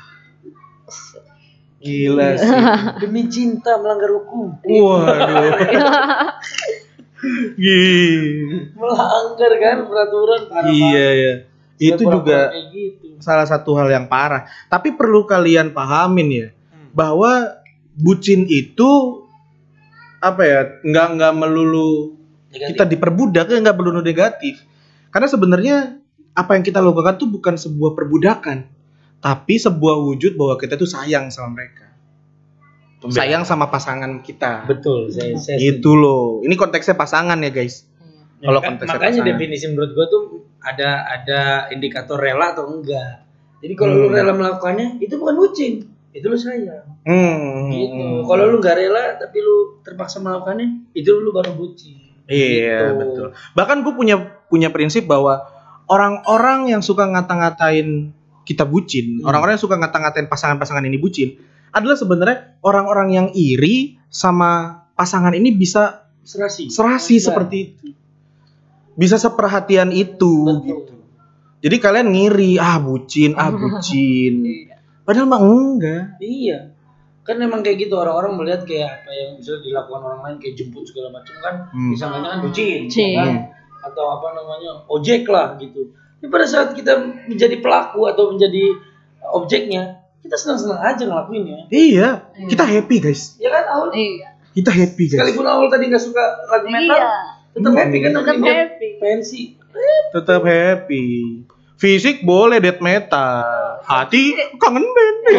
Gila 1.79 2.35
sih. 2.35 2.49
demi 3.01 3.29
cinta 3.29 3.77
melanggar 3.77 4.11
hukum 4.11 4.51
Waduh. 4.59 5.53
Gila. 7.55 8.59
melanggar 8.75 9.51
kan 9.55 9.77
peraturan 9.85 10.41
parah 10.47 10.67
Iya 10.67 11.07
ya. 11.13 11.33
Itu 11.77 12.03
juga 12.03 12.51
gitu 12.69 13.15
salah 13.19 13.43
satu 13.43 13.75
hal 13.75 13.87
yang 13.87 14.07
parah. 14.07 14.43
Tapi 14.67 14.91
perlu 14.91 15.23
kalian 15.23 15.71
pahamin 15.71 16.29
ya 16.29 16.47
Hmm. 16.51 16.91
bahwa 16.91 17.58
bucin 17.99 18.47
itu 18.47 19.23
apa 20.19 20.41
ya 20.43 20.59
nggak 20.81 21.07
nggak 21.15 21.33
melulu 21.35 22.15
Negatif. 22.49 22.67
kita 22.73 22.83
diperbudak 22.87 23.45
ya 23.47 23.57
nggak 23.59 23.77
melulu 23.77 23.99
negatif. 23.99 24.55
Karena 25.09 25.27
sebenarnya 25.27 25.77
apa 26.33 26.55
yang 26.55 26.63
kita 26.63 26.79
lakukan 26.79 27.15
tuh 27.15 27.27
bukan 27.27 27.55
sebuah 27.55 27.93
perbudakan, 27.93 28.63
tapi 29.19 29.55
sebuah 29.55 29.95
wujud 29.99 30.33
bahwa 30.33 30.55
kita 30.55 30.75
tuh 30.75 30.85
sayang 30.85 31.27
sama 31.29 31.55
mereka, 31.55 31.87
sayang 33.09 33.43
sama 33.43 33.67
pasangan 33.67 34.19
kita. 34.21 34.63
betul 34.65 35.07
saya, 35.09 35.35
saya 35.35 35.57
Gitu 35.57 35.91
loh. 35.93 36.43
Ini 36.43 36.53
konteksnya 36.53 36.93
pasangan 36.93 37.39
ya 37.39 37.49
guys. 37.49 37.87
Ya, 38.39 38.47
Kalau 38.47 38.59
konteksnya 38.61 38.95
makanya 38.95 39.11
pasangan. 39.19 39.29
definisi 39.35 39.65
menurut 39.67 39.91
gua 39.91 40.05
tuh 40.07 40.23
ada 40.59 40.89
ada 41.05 41.39
indikator 41.69 42.15
rela 42.15 42.51
atau 42.53 42.67
enggak. 42.69 43.23
Jadi 43.59 43.73
kalau 43.75 43.93
lu 43.97 44.07
Hmm. 44.07 44.15
rela 44.15 44.31
melakukannya 44.31 44.99
itu 44.99 45.15
bukan 45.15 45.35
bucin, 45.35 45.73
itu 46.09 46.25
lu 46.25 46.35
sayang. 46.35 46.85
Hmm. 47.05 47.69
Gitu. 47.69 48.05
Kalau 48.25 48.43
lu 48.45 48.57
nggak 48.57 48.75
rela 48.75 49.03
tapi 49.15 49.37
lu 49.39 49.81
terpaksa 49.81 50.17
melakukannya, 50.19 50.89
itu 50.91 51.09
lu 51.13 51.29
baru 51.29 51.53
bucin. 51.53 51.97
Iya 52.25 52.93
Gitu. 52.93 52.93
betul. 52.97 53.27
Bahkan 53.53 53.77
gue 53.81 53.93
punya 53.93 54.15
punya 54.45 54.69
prinsip 54.69 55.05
bahwa 55.05 55.45
orang-orang 55.85 56.69
yang 56.69 56.81
suka 56.81 57.05
ngata-ngatain 57.05 58.13
kita 58.41 58.65
bucin, 58.65 59.21
Hmm. 59.21 59.29
orang-orang 59.29 59.57
yang 59.57 59.63
suka 59.63 59.77
ngata-ngatain 59.77 60.25
pasangan-pasangan 60.25 60.81
ini 60.83 60.97
bucin, 60.97 61.37
adalah 61.69 61.93
sebenarnya 61.93 62.57
orang-orang 62.61 63.07
yang 63.13 63.27
iri 63.31 63.97
sama 64.09 64.85
pasangan 64.93 65.33
ini 65.33 65.53
bisa 65.53 66.09
Serasi. 66.25 66.69
serasi 66.69 67.17
Iya. 67.17 67.25
seperti 67.29 67.57
itu, 67.61 67.85
bisa 68.93 69.17
seperhatian 69.17 69.89
itu. 69.89 70.33
Betul. 70.45 70.65
Gitu. 70.65 70.93
Jadi 71.59 71.75
kalian 71.77 72.07
ngiri, 72.09 72.51
ah 72.57 72.77
bucin, 72.79 73.37
ah 73.37 73.49
bucin. 73.57 74.65
Padahal 75.09 75.25
mah 75.25 75.41
enggak. 75.41 76.21
Iya. 76.21 76.69
Kan 77.25 77.41
emang 77.41 77.65
kayak 77.65 77.81
gitu 77.81 77.97
orang-orang 77.97 78.37
melihat 78.37 78.61
kayak 78.61 79.01
apa 79.01 79.09
yang 79.09 79.41
bisa 79.41 79.57
dilakukan 79.57 80.01
orang 80.01 80.21
lain 80.21 80.37
kayak 80.37 80.53
jemput 80.53 80.85
segala 80.85 81.09
macam 81.11 81.33
kan 81.35 81.55
Hmm. 81.67 81.89
disangkanya 81.89 82.29
kan 82.29 82.39
bucin, 82.45 82.85
Bucin. 82.85 83.17
kan? 83.17 83.33
atau 83.79 84.05
apa 84.11 84.27
namanya 84.33 84.85
ojek 84.85 85.25
lah 85.25 85.57
gitu. 85.57 85.89
Tapi 86.19 86.27
pada 86.27 86.45
saat 86.45 86.77
kita 86.77 86.93
menjadi 87.25 87.57
pelaku 87.57 88.05
atau 88.05 88.29
menjadi 88.29 88.75
objeknya, 89.25 89.97
kita 90.19 90.35
senang-senang 90.35 90.77
aja 90.77 91.03
ngelakuinnya. 91.05 91.65
Iya, 91.69 92.27
kita 92.45 92.61
happy 92.61 92.99
guys. 92.99 93.39
Ya 93.39 93.49
kan 93.49 93.65
Aul? 93.71 93.89
iya 93.95 94.29
Kita 94.51 94.69
happy 94.69 95.03
guys. 95.07 95.17
Sekalipun 95.17 95.47
Aul 95.47 95.65
tadi 95.67 95.87
nggak 95.87 96.03
suka 96.03 96.21
lagu 96.45 96.67
metal, 96.67 96.93
iya 96.93 97.09
tetap 97.49 97.73
happy 97.73 97.97
kan 97.97 98.09
tetap 98.13 98.35
happy 98.37 98.87
pensi. 98.99 99.41
tetap 100.11 100.41
happy. 100.43 101.05
Fisik 101.79 102.27
boleh 102.27 102.59
death 102.59 102.83
metal, 102.83 103.79
hati 103.87 104.35
kangen 104.59 104.83
band. 104.83 105.19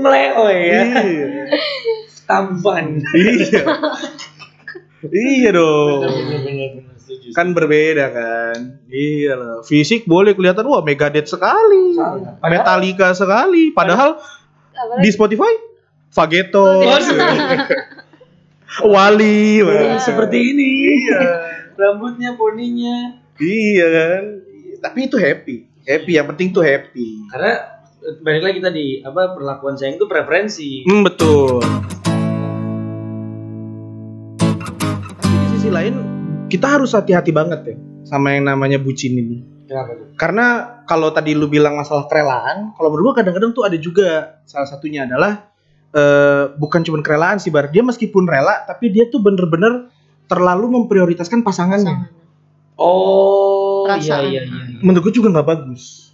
Meleo 0.00 0.46
ya, 0.46 0.82
iya. 1.02 1.26
tampan. 2.24 3.02
iya. 3.18 3.62
iya 5.10 5.50
dong. 5.50 6.06
Kan 7.34 7.50
berbeda 7.50 8.14
kan. 8.14 8.78
Iya 8.86 9.34
loh. 9.34 9.58
Fisik 9.66 10.06
boleh 10.06 10.38
kelihatan 10.38 10.70
wah 10.70 10.86
Megadeth 10.86 11.26
sekali. 11.26 11.98
Salah. 11.98 12.38
Metallica 12.46 13.10
sekali. 13.18 13.74
Padahal 13.74 14.22
di 15.02 15.10
Spotify 15.10 15.50
Fageto. 16.14 16.62
Waduh. 16.62 17.18
Wali. 18.86 19.60
Orang 19.66 19.96
wah. 19.96 20.00
seperti 20.00 20.54
ini. 20.54 20.70
Iya. 21.10 21.20
Rambutnya, 21.76 22.38
poninya. 22.38 23.21
Iya 23.42 23.86
kan. 23.90 24.22
Tapi 24.80 24.98
itu 25.06 25.18
happy. 25.18 25.56
happy 25.82 26.12
yang 26.14 26.30
penting 26.30 26.54
tuh 26.54 26.62
happy 26.62 27.26
Karena 27.26 27.58
balik 28.22 28.42
lagi 28.42 28.58
tadi 28.58 28.84
apa 29.02 29.34
perlakuan 29.34 29.74
sayang 29.74 29.98
itu 29.98 30.06
preferensi. 30.06 30.82
hmm, 30.82 31.02
betul 31.02 31.58
tapi 35.22 35.34
di 35.38 35.46
sisi 35.54 35.70
lain 35.70 35.94
kita 36.46 36.78
harus 36.78 36.94
hati-hati 36.94 37.30
banget 37.30 37.60
ya 37.64 37.76
sama 38.04 38.34
yang 38.34 38.46
namanya 38.46 38.78
bucin 38.78 39.14
ini 39.14 39.38
Kenapa 39.66 39.94
tuh? 39.94 40.06
karena 40.18 40.46
kalau 40.84 41.10
tadi 41.10 41.32
lu 41.32 41.46
bilang 41.46 41.78
masalah 41.78 42.06
kerelaan 42.06 42.74
kalau 42.74 42.90
menurut 42.90 43.14
gua 43.14 43.22
kadang-kadang 43.22 43.50
tuh 43.50 43.64
ada 43.64 43.78
juga 43.78 44.38
salah 44.44 44.66
satunya 44.66 45.06
adalah 45.06 45.48
eh, 45.90 46.44
bukan 46.58 46.82
cuma 46.82 46.98
kerelaan 47.00 47.38
sih 47.38 47.50
bar 47.50 47.70
dia 47.70 47.82
meskipun 47.82 48.26
rela 48.26 48.66
tapi 48.66 48.90
dia 48.90 49.06
tuh 49.08 49.22
bener-bener 49.22 49.88
terlalu 50.26 50.74
memprioritaskan 50.82 51.42
pasangannya 51.42 52.10
Oh, 52.76 53.84
iya 53.84 53.96
Perasaan. 54.00 54.24
iya 54.32 54.40
iya. 54.42 54.80
menurut 54.80 55.02
gua 55.06 55.14
juga 55.14 55.28
nggak 55.30 55.48
bagus 55.48 56.12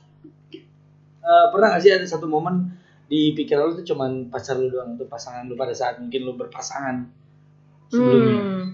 Eh, 1.28 1.46
pernah 1.52 1.76
gak 1.76 1.84
sih 1.84 1.92
ada 1.92 2.08
satu 2.08 2.24
momen 2.24 2.72
di 3.04 3.36
pikiran 3.36 3.68
lu 3.68 3.72
tuh 3.76 3.84
cuman 3.84 4.32
pacar 4.32 4.56
lu 4.56 4.72
doang 4.72 4.96
tuh 4.96 5.04
pasangan 5.04 5.44
lu 5.44 5.60
pada 5.60 5.76
saat 5.76 6.00
mungkin 6.00 6.24
lu 6.24 6.32
berpasangan 6.40 7.04
sebelumnya. 7.92 8.40
Hmm. 8.40 8.64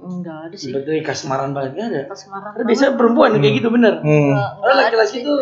Enggak 0.00 0.38
ada 0.48 0.56
sih. 0.56 0.72
Seperti 0.72 1.04
kasmaran 1.04 1.52
banget 1.52 1.76
gak 1.76 1.86
ada. 1.92 2.00
Kasmaran 2.08 2.56
Karena 2.56 2.64
biasanya 2.64 2.92
perempuan 2.96 3.30
kayak 3.36 3.54
gitu 3.60 3.68
bener. 3.68 3.94
Hmm. 4.00 4.32
Kalau 4.32 4.72
ada 4.72 4.76
laki-laki 4.88 5.20
tuh 5.20 5.40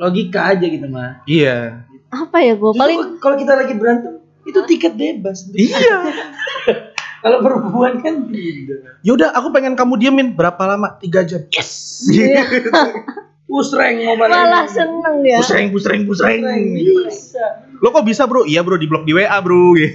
logika 0.00 0.40
aja 0.56 0.64
gitu 0.64 0.86
mah. 0.88 1.20
iya 1.28 1.84
apa 2.08 2.44
ya 2.44 2.56
gue 2.56 2.72
paling 2.76 3.20
kalau 3.24 3.36
kita 3.40 3.56
lagi 3.56 3.72
berantem 3.76 4.20
itu 4.44 4.60
tiket 4.68 4.92
bebas. 4.96 5.48
iya 5.52 5.96
Kalau 7.22 7.38
perempuan 7.38 7.98
kan 7.98 8.26
tidak. 8.26 8.98
yaudah 9.00 9.30
aku 9.30 9.48
pengen 9.48 9.72
kamu 9.72 9.94
diemin 9.96 10.28
berapa 10.32 10.58
lama 10.66 10.98
tiga 10.98 11.22
jam 11.22 11.46
yes 11.48 12.02
Iya. 12.04 12.42
Usreng 13.48 14.00
mau 14.02 14.16
balik. 14.16 14.32
malah 14.32 14.64
seneng 14.64 15.20
ya 15.20 15.36
pusreng 15.36 15.68
pusreng 15.68 16.02
pusreng 16.02 16.40
Bisa. 16.72 17.68
lo 17.76 17.90
kok 17.90 18.02
bisa 18.02 18.24
bro 18.24 18.42
iya 18.42 18.60
bro 18.60 18.74
di 18.74 18.86
blok 18.86 19.04
di 19.04 19.12
wa 19.12 19.28
bro 19.38 19.76
Gak 19.76 19.92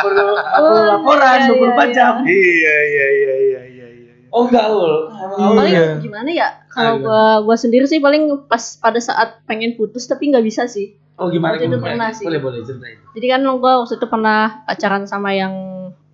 perlu, 0.00 0.26
gak 0.30 0.48
perlu 0.54 0.70
Oh, 0.70 0.82
laporan 0.86 1.38
iya, 1.40 1.50
24 1.50 1.58
iya, 1.58 1.84
jam. 1.90 2.14
iya 2.22 2.36
iya 2.80 3.06
iya 3.10 3.34
iya 3.36 3.62
iya 3.62 3.86
iya 3.90 4.12
Oh 4.28 4.44
enggak 4.44 4.64
ul. 4.66 4.92
Ul. 5.34 5.56
paling 5.56 5.72
Iya. 5.72 5.86
gimana 5.98 6.30
ya 6.30 6.48
kalau 6.68 7.00
gua 7.00 7.22
gua 7.42 7.56
sendiri 7.56 7.84
sih 7.84 7.98
paling 7.98 8.28
pas 8.44 8.76
pada 8.76 8.96
saat 8.98 9.40
pengen 9.44 9.74
putus 9.74 10.04
tapi 10.04 10.28
nggak 10.28 10.44
bisa 10.44 10.64
sih 10.66 10.94
Oh 11.16 11.26
gimana 11.26 11.54
Waktu 11.54 11.64
itu 11.64 11.74
gimana? 11.74 11.86
pernah 11.88 12.08
sih. 12.10 12.24
Boleh 12.24 12.38
boleh 12.38 12.60
ceritain. 12.60 12.98
jadi 13.12 13.26
kan 13.30 13.40
gua 13.54 13.72
waktu 13.80 13.94
itu 13.94 14.06
pernah 14.06 14.40
pacaran 14.62 15.04
sama 15.04 15.32
yang 15.32 15.54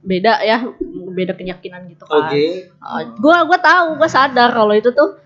beda 0.00 0.38
ya 0.40 0.62
beda 1.08 1.32
keyakinan 1.32 1.86
gitu 1.86 2.02
kan 2.04 2.26
Oke. 2.26 2.70
Uh, 2.76 3.02
gua 3.16 3.42
gua 3.42 3.58
tahu 3.58 3.96
gua 3.96 4.08
sadar 4.08 4.50
kalau 4.50 4.72
itu 4.72 4.90
tuh 4.90 5.18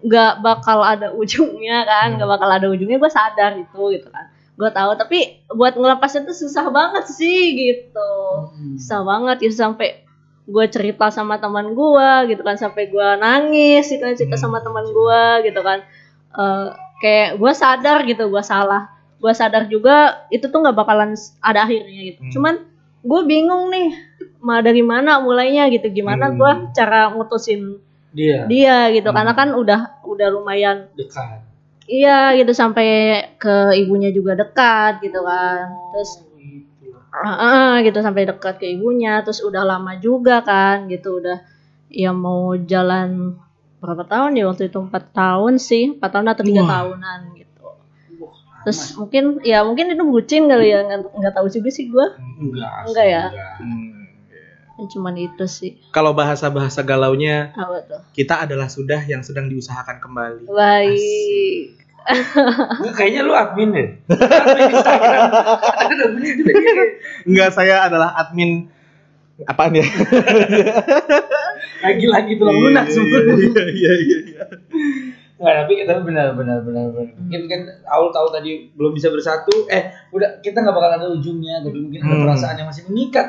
nggak 0.00 0.38
bakal 0.40 0.80
ada 0.80 1.10
ujungnya 1.12 1.82
kan 1.82 2.14
nggak 2.14 2.26
bakal 2.28 2.48
ada 2.48 2.66
ujungnya 2.66 2.96
gua 2.96 3.08
sadar 3.08 3.54
itu 3.54 3.82
gitu 3.90 4.08
kan 4.08 4.26
gua 4.54 4.70
tahu 4.70 4.94
tapi 4.94 5.18
buat 5.48 5.74
ngelepasnya 5.74 6.24
tuh 6.24 6.36
susah 6.36 6.66
banget 6.68 7.04
sih 7.08 7.40
gitu 7.54 8.10
Hmm. 8.50 8.74
susah 8.76 9.02
banget 9.02 9.36
gitu 9.40 9.54
sampai 9.56 10.02
gue 10.44 10.66
cerita 10.66 11.08
sama 11.08 11.38
teman 11.38 11.72
gue 11.72 12.10
gitu 12.28 12.40
kan 12.40 12.54
sampai 12.54 12.86
gue 12.86 13.08
nangis 13.16 13.88
gitu 13.88 13.98
kan 13.98 14.12
cerita 14.12 14.36
sama 14.36 14.60
teman 14.60 14.84
gue 14.84 15.22
gitu 15.42 15.58
kan 15.58 15.80
Eh, 16.30 16.68
kayak 16.96 17.38
gue 17.38 17.52
sadar 17.52 18.02
gitu 18.02 18.26
gue 18.26 18.42
salah 18.42 18.90
gue 19.14 19.32
sadar 19.32 19.66
juga 19.66 20.26
itu 20.28 20.46
tuh 20.46 20.58
nggak 20.60 20.76
bakalan 20.76 21.14
ada 21.40 21.64
akhirnya 21.64 22.00
gitu. 22.12 22.20
Hmm. 22.22 22.32
cuman 22.32 22.54
gue 23.04 23.20
bingung 23.24 23.68
nih 23.68 23.88
ma 24.40 24.60
dari 24.60 24.80
mana 24.80 25.20
mulainya 25.20 25.68
gitu. 25.68 25.88
Gimana 25.90 26.28
Hmm. 26.28 26.36
gue 26.36 26.52
cara 26.72 27.12
ngutusin 27.12 27.80
Dia. 28.12 28.44
dia 28.46 28.88
gitu. 28.90 29.08
Hmm. 29.08 29.16
karena 29.16 29.32
kan 29.32 29.48
udah 29.52 29.80
udah 30.04 30.28
lumayan 30.30 30.88
dekat. 30.94 31.44
iya 31.84 32.32
gitu. 32.32 32.52
Sampai 32.52 32.86
ke 33.36 33.76
ibunya 33.76 34.08
juga 34.08 34.32
dekat 34.34 35.00
gitu 35.00 35.20
kan. 35.20 35.68
Terus 35.92 36.10
Oh, 36.24 36.36
gitu. 36.40 36.96
Ah, 37.12 37.36
ah, 37.40 37.72
gitu. 37.80 37.98
Sampai 38.00 38.24
dekat 38.24 38.56
ke 38.56 38.66
ibunya. 38.72 39.20
Terus 39.20 39.40
udah 39.40 39.64
lama 39.64 39.96
juga 39.96 40.40
kan 40.40 40.88
gitu. 40.88 41.20
Udah 41.20 41.44
ya 41.88 42.10
mau 42.10 42.56
jalan 42.56 43.36
berapa 43.84 44.04
tahun 44.04 44.36
ya? 44.36 44.48
Waktu 44.48 44.72
itu 44.72 44.80
empat 44.80 45.12
tahun 45.12 45.60
sih. 45.60 46.00
Empat 46.00 46.10
tahun 46.10 46.26
atau 46.32 46.42
tiga 46.42 46.64
tahunan 46.64 47.20
gitu 48.64 48.66
terus 48.66 48.80
mungkin 48.96 49.24
ya 49.40 49.60
mungkin 49.60 49.92
itu 49.92 50.02
bucin 50.02 50.48
kali 50.48 50.72
ya 50.72 50.80
nggak 50.82 51.12
nggak 51.12 51.34
tahu 51.34 51.46
juga 51.46 51.68
sih 51.68 51.84
gue 51.86 52.06
enggak. 52.40 52.72
Enggak 52.88 53.06
ya? 53.06 53.24
Hmm. 53.60 53.92
cuman 54.74 55.14
itu 55.14 55.44
sih 55.46 55.78
kalau 55.90 56.10
bahasa 56.12 56.48
bahasa 56.48 56.80
galaunya 56.80 57.54
apa 57.54 57.84
tuh 57.84 58.00
kita 58.10 58.42
adalah 58.42 58.66
sudah 58.66 59.04
yang 59.04 59.22
sedang 59.22 59.46
diusahakan 59.46 60.00
kembali 60.00 60.48
baik 60.48 61.78
Enggak, 62.84 62.94
kayaknya 62.94 63.24
lu 63.24 63.32
admin 63.32 63.72
deh. 63.72 63.88
admin 64.12 64.68
Instagram. 64.68 65.24
Ada 65.72 65.94
admin 66.04 66.24
itu 66.26 66.42
deh. 66.44 66.54
enggak 67.24 67.48
saya 67.48 67.88
adalah 67.88 68.12
admin 68.14 68.68
apaan 69.48 69.72
ya 69.72 69.88
Lagi-lagi 71.80 72.36
tulang 72.36 72.60
lunak 72.60 72.92
semua. 72.92 73.24
iya 73.72 73.92
iya 73.96 74.18
iya 74.20 74.44
iya 75.34 75.42
Enggak, 75.42 75.54
tapi 75.60 75.72
tapi 75.82 76.00
benar 76.04 76.26
benar 76.32 76.58
benar 76.60 76.84
benar. 76.88 77.10
Mungkin 77.16 77.42
kan 77.44 77.60
Aul 77.88 78.08
tahu 78.08 78.30
tadi 78.30 78.50
belum 78.70 78.92
bisa 78.92 79.08
bersatu, 79.08 79.66
eh 79.66 79.82
udah 80.08 80.38
kita 80.38 80.56
nggak 80.56 80.70
bakal 80.72 80.90
ada 80.92 81.06
ujungnya, 81.08 81.58
tapi 81.58 81.74
mungkin 81.76 82.00
ada 82.00 82.12
Hmm. 82.12 82.22
perasaan 82.24 82.56
yang 82.56 82.68
masih 82.68 82.86
mengikat 82.86 83.26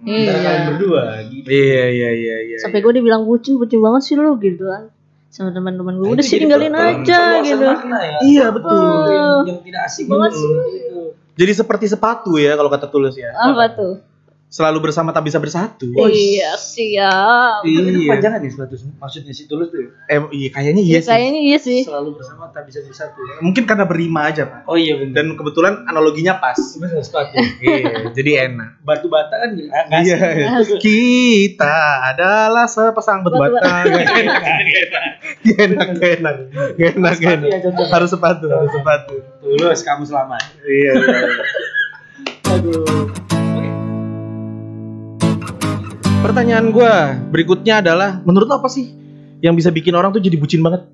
antara 0.00 0.36
kalian 0.36 0.52
iya 0.54 0.64
berdua 0.66 1.02
gitu. 1.26 1.46
iya 1.46 1.84
iya 1.86 2.10
iya 2.12 2.36
iya 2.44 2.56
sampai 2.58 2.78
gue 2.78 2.92
dibilang 2.94 3.24
bucin 3.24 3.56
bucin 3.56 3.80
banget 3.80 4.04
sih 4.04 4.14
lu 4.14 4.36
gitu 4.36 4.68
kan 4.68 4.92
sama 5.26 5.48
teman-teman 5.50 5.96
gue 5.96 6.04
Nah, 6.04 6.12
udah 6.12 6.20
sih 6.22 6.36
tinggalin 6.36 6.70
aja 6.70 7.40
gitu 7.40 7.64
makna 7.64 7.98
ya. 7.98 8.18
iya 8.22 8.46
betul 8.48 8.76
Sesuatu 8.76 9.08
yang, 9.10 9.36
yang 9.46 9.60
tidak 9.64 9.82
asing 9.82 10.04
Banget 10.06 10.30
gitu. 10.30 10.40
sih. 10.42 10.52
Gitu. 10.74 11.00
jadi 11.34 11.52
seperti 11.54 11.86
sepatu 11.88 12.36
ya 12.36 12.52
kalau 12.52 12.68
kata 12.68 12.86
tulus 12.86 13.16
ya 13.16 13.32
apa 13.32 13.64
tuh 13.70 13.94
selalu 14.46 14.78
bersama 14.84 15.10
tak 15.10 15.26
bisa 15.26 15.36
bersatu 15.36 15.90
iya 16.06 16.54
siap 16.54 17.60
Itu, 17.60 17.80
itu 17.82 18.00
Iya. 18.00 18.08
panjangan 18.08 18.38
ya 18.38 18.50
sepatu 18.50 18.74
maksudnya 18.94 19.30
si 19.30 19.44
tulus 19.44 19.66
tuh. 19.68 19.82
ya? 19.82 19.90
eh, 20.08 20.18
iya 20.30 20.48
kayaknya 20.48 20.78
iya 20.80 20.94
Ya, 20.94 21.00
sih 21.00 21.10
kayaknya 21.10 21.40
iya 21.42 21.58
sih 21.58 21.80
Selalu 21.82 22.08
bersama 22.14 22.46
tak 22.48 22.62
bisa 22.64 22.78
bersatu. 22.80 23.18
mungkin 23.40 23.64
karena 23.64 23.82
berima 23.82 24.26
aja 24.26 24.44
pak 24.44 24.62
Oh 24.64 24.74
iya 24.74 24.94
benar. 24.94 25.10
dan 25.12 25.34
kebetulan 25.34 25.82
analoginya 25.84 26.38
pas 26.38 26.54
Benar 26.76 27.00
sepatu. 27.00 27.34
iya 27.60 28.08
jadi 28.12 28.30
enak 28.48 28.78
Batu 28.80 29.06
bata 29.08 29.34
kan 29.34 29.50
Iya, 29.96 30.16
asing. 30.54 30.78
kita 30.78 31.76
adalah 32.06 32.64
sepasang 32.64 33.20
batu 33.20 33.34
bata. 33.36 33.58
Enak, 33.84 34.06
enak, 34.06 35.86
enak, 35.98 36.36
enak, 36.78 37.16
ya, 37.18 37.34
enak. 37.34 37.60
cocok. 37.60 37.86
Harus 37.90 38.10
sepatu, 38.10 38.46
harus 38.46 38.70
sepatu. 38.70 39.14
Tulus 39.40 39.80
kamu 39.82 40.04
selamat. 40.04 40.42
Iya, 40.62 40.92
iya. 40.92 40.92
iya. 40.94 41.42
Aduh. 42.50 43.43
Pertanyaan 46.24 46.72
gue 46.72 46.92
berikutnya 47.28 47.84
adalah, 47.84 48.16
menurut 48.24 48.48
lo 48.48 48.56
apa 48.56 48.72
sih 48.72 48.88
yang 49.44 49.52
bisa 49.52 49.68
bikin 49.68 49.92
orang 49.92 50.08
tuh 50.08 50.24
jadi 50.24 50.40
bucin 50.40 50.64
banget? 50.64 50.88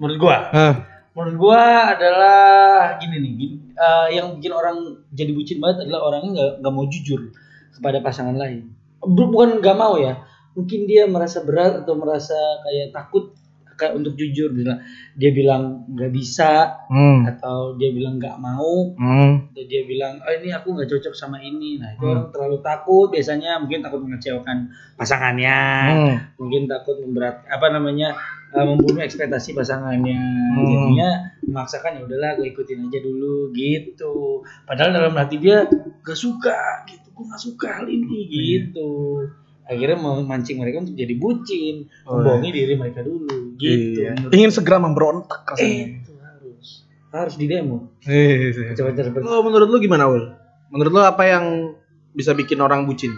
Menurut 0.00 0.16
gua, 0.16 0.48
Hah, 0.48 0.74
menurut 1.12 1.36
gua 1.36 1.92
adalah 1.92 2.96
gini 2.96 3.20
nih, 3.20 3.32
gini, 3.36 3.56
eh, 3.76 4.08
yang 4.16 4.40
bikin 4.40 4.48
orang 4.56 5.04
jadi 5.12 5.36
bucin 5.36 5.60
banget 5.60 5.84
adalah 5.84 6.08
orangnya 6.08 6.30
nggak 6.32 6.50
nggak 6.64 6.72
mau 6.72 6.88
jujur 6.88 7.28
kepada 7.76 8.00
pasangan 8.00 8.32
lain. 8.32 8.72
Bu- 9.04 9.28
Bukan 9.28 9.60
nggak 9.60 9.76
mau 9.76 10.00
ya, 10.00 10.24
mungkin 10.56 10.88
dia 10.88 11.04
merasa 11.04 11.44
berat 11.44 11.84
atau 11.84 12.00
merasa 12.00 12.36
kayak 12.64 12.96
takut 12.96 13.36
kayak 13.80 13.96
untuk 13.96 14.12
jujur. 14.12 14.52
Dia 14.52 14.60
bilang 14.60 14.80
dia 15.16 15.30
bilang 15.32 15.62
nggak 15.88 16.12
bisa 16.12 16.76
hmm, 16.92 17.24
atau 17.24 17.80
dia 17.80 17.88
bilang 17.96 18.20
nggak 18.20 18.36
mau. 18.36 18.92
Hmm, 19.00 19.48
atau 19.48 19.64
dia 19.64 19.88
bilang 19.88 20.20
oh 20.20 20.32
ini 20.36 20.52
aku 20.52 20.76
nggak 20.76 20.92
cocok 20.92 21.16
sama 21.16 21.40
ini. 21.40 21.80
Nah 21.80 21.96
itu 21.96 22.04
Hmm. 22.04 22.12
orang 22.12 22.28
terlalu 22.28 22.58
takut. 22.60 23.08
Biasanya 23.08 23.56
mungkin 23.64 23.80
takut 23.80 24.04
mengecewakan 24.04 24.68
pasangannya. 25.00 25.60
Hmm. 25.90 26.16
mungkin 26.36 26.68
takut 26.68 27.00
memberat 27.00 27.40
apa 27.48 27.66
namanya 27.72 28.12
eh, 28.52 28.64
membunuh 28.68 29.00
ekspektasi 29.00 29.56
pasangannya. 29.56 30.20
Hmm. 30.52 30.68
jadinya 30.68 31.08
memaksakan 31.40 31.96
ya 31.96 32.02
udahlah 32.04 32.36
gue 32.36 32.52
ikutin 32.52 32.84
aja 32.84 33.00
dulu 33.00 33.48
gitu. 33.56 34.44
Padahal 34.68 34.92
dalam 34.92 35.16
hati 35.16 35.40
dia 35.40 35.64
gak 36.04 36.18
suka 36.18 36.84
gitu. 36.84 37.08
Gue 37.16 37.24
gak 37.24 37.40
suka 37.40 37.68
hal 37.80 37.86
ini 37.88 38.28
gitu 38.28 39.24
akhirnya 39.70 39.94
memancing 39.96 40.58
mereka 40.58 40.82
untuk 40.82 40.98
jadi 40.98 41.14
bucin 41.14 41.86
Oh, 42.02 42.18
membohongi 42.18 42.50
diri 42.50 42.74
mereka 42.74 43.00
dulu 43.00 43.54
gitu 43.54 44.02
Iya. 44.02 44.18
Ingin 44.28 44.50
segera 44.50 44.76
memberontak 44.76 45.46
eh, 45.46 45.50
rasanya. 45.54 45.86
itu 45.96 46.12
harus 46.18 46.68
harus 47.08 47.34
di 47.36 47.46
demo 47.46 47.94
Iya, 48.02 48.50
iya. 48.50 48.72
coba 48.74 48.90
Lo 49.20 49.40
menurut 49.40 49.68
lo 49.68 49.78
gimana, 49.78 50.04
Ul? 50.04 50.34
Menurut 50.68 50.90
lo 50.90 51.02
apa 51.02 51.22
yang 51.24 51.74
bisa 52.10 52.34
bikin 52.34 52.58
orang 52.58 52.84
bucin? 52.84 53.14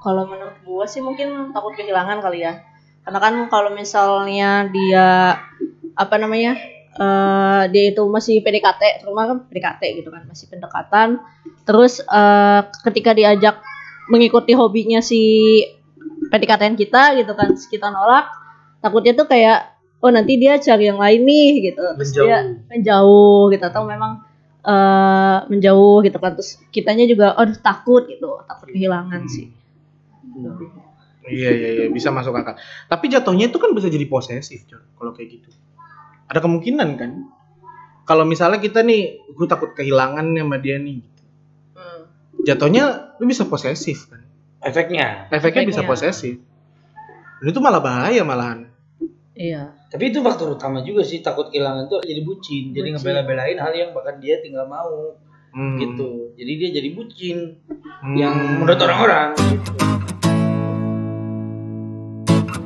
kalau 0.00 0.24
menurut 0.24 0.56
gue 0.58 0.86
sih 0.88 1.04
mungkin 1.04 1.52
takut 1.52 1.76
kehilangan 1.76 2.24
kali 2.24 2.40
ya 2.40 2.56
karena 3.00 3.20
kan 3.20 3.34
kalau 3.46 3.68
misalnya 3.68 4.64
dia 4.66 5.36
apa 5.92 6.16
namanya 6.16 6.56
eh 6.90 7.62
dia 7.68 7.92
itu 7.92 8.00
masih 8.02 8.40
PDKT 8.40 9.04
rumah 9.04 9.28
kan 9.28 9.38
PDKT 9.44 10.00
gitu 10.00 10.08
kan 10.08 10.24
masih 10.24 10.48
pendekatan 10.48 11.20
terus 11.62 12.00
eh 12.00 12.60
ketika 12.80 13.12
diajak 13.12 13.60
mengikuti 14.08 14.56
hobinya 14.56 14.98
si 14.98 15.20
PDKT 16.30 16.62
kita 16.78 17.18
gitu 17.18 17.32
kan 17.34 17.52
terus 17.52 17.66
kita 17.66 17.90
nolak 17.90 18.30
takutnya 18.80 19.12
tuh 19.12 19.26
kayak 19.26 19.76
oh 20.00 20.08
nanti 20.08 20.40
dia 20.40 20.56
cari 20.56 20.88
yang 20.88 20.96
lain 20.96 21.20
nih 21.26 21.50
gitu 21.70 21.82
terus 21.98 22.10
Menjauh. 22.14 22.26
dia 22.26 22.38
menjauh 22.70 23.42
gitu 23.52 23.64
atau 23.66 23.82
memang 23.84 24.12
eh 24.60 25.38
menjauh 25.48 26.04
gitu 26.04 26.16
kan 26.20 26.36
terus 26.36 26.60
kitanya 26.72 27.08
juga 27.08 27.34
oh 27.36 27.48
takut 27.60 28.04
gitu 28.08 28.40
takut 28.44 28.68
kehilangan 28.70 29.24
sih 29.28 29.50
Iya 31.30 31.50
iya 31.52 31.68
iya 31.76 31.86
bisa 31.92 32.08
masuk 32.10 32.32
akal. 32.32 32.56
Tapi 32.88 33.06
jatuhnya 33.12 33.52
itu 33.52 33.58
kan 33.60 33.70
bisa 33.76 33.86
jadi 33.92 34.08
posesif. 34.08 34.66
Kalau 34.66 35.12
kayak 35.12 35.28
gitu. 35.38 35.48
Ada 36.26 36.40
kemungkinan 36.42 36.88
kan? 36.96 37.28
Kalau 38.08 38.24
misalnya 38.26 38.58
kita 38.58 38.82
nih, 38.82 39.30
gue 39.30 39.46
takut 39.46 39.70
kehilangan 39.76 40.26
sama 40.26 40.56
dia 40.58 40.80
nih. 40.80 41.04
Jatuhnya 42.42 43.14
lu 43.20 43.28
bisa 43.28 43.44
posesif 43.46 44.08
kan? 44.08 44.24
Efeknya. 44.60 45.26
Efeknya 45.28 45.64
bisa 45.64 45.82
posesif. 45.82 46.36
Dan 47.40 47.46
itu 47.46 47.58
malah 47.58 47.80
bahaya 47.80 48.20
malahan. 48.20 48.68
iya 49.32 49.72
Tapi 49.88 50.12
itu 50.12 50.20
faktor 50.20 50.52
utama 50.52 50.80
juga 50.80 51.00
sih 51.00 51.18
takut 51.18 51.48
kehilangan 51.48 51.88
tuh 51.88 51.98
jadi 52.00 52.20
bucin. 52.20 52.70
Jadi 52.70 52.92
Bucin. 52.92 52.94
ngebela-belain 52.94 53.56
hal 53.56 53.72
yang 53.72 53.90
bahkan 53.90 54.16
dia 54.16 54.38
tinggal 54.38 54.64
mau 54.64 55.16
Hmm. 55.50 55.74
gitu. 55.76 56.30
Jadi 56.36 56.52
dia 56.54 56.68
jadi 56.72 56.88
bucin 56.92 57.58
Hmm. 57.98 58.14
yang 58.14 58.30
menurut 58.60 58.78
orang-orang. 58.78 59.28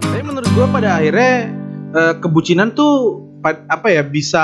Tapi 0.01 0.21
menurut 0.21 0.51
gua 0.53 0.67
pada 0.69 0.99
akhirnya 0.99 1.35
eh, 1.93 2.15
kebucinan 2.19 2.75
tuh 2.75 2.93
pa- 3.39 3.65
apa 3.65 3.87
ya 3.89 4.03
bisa 4.03 4.43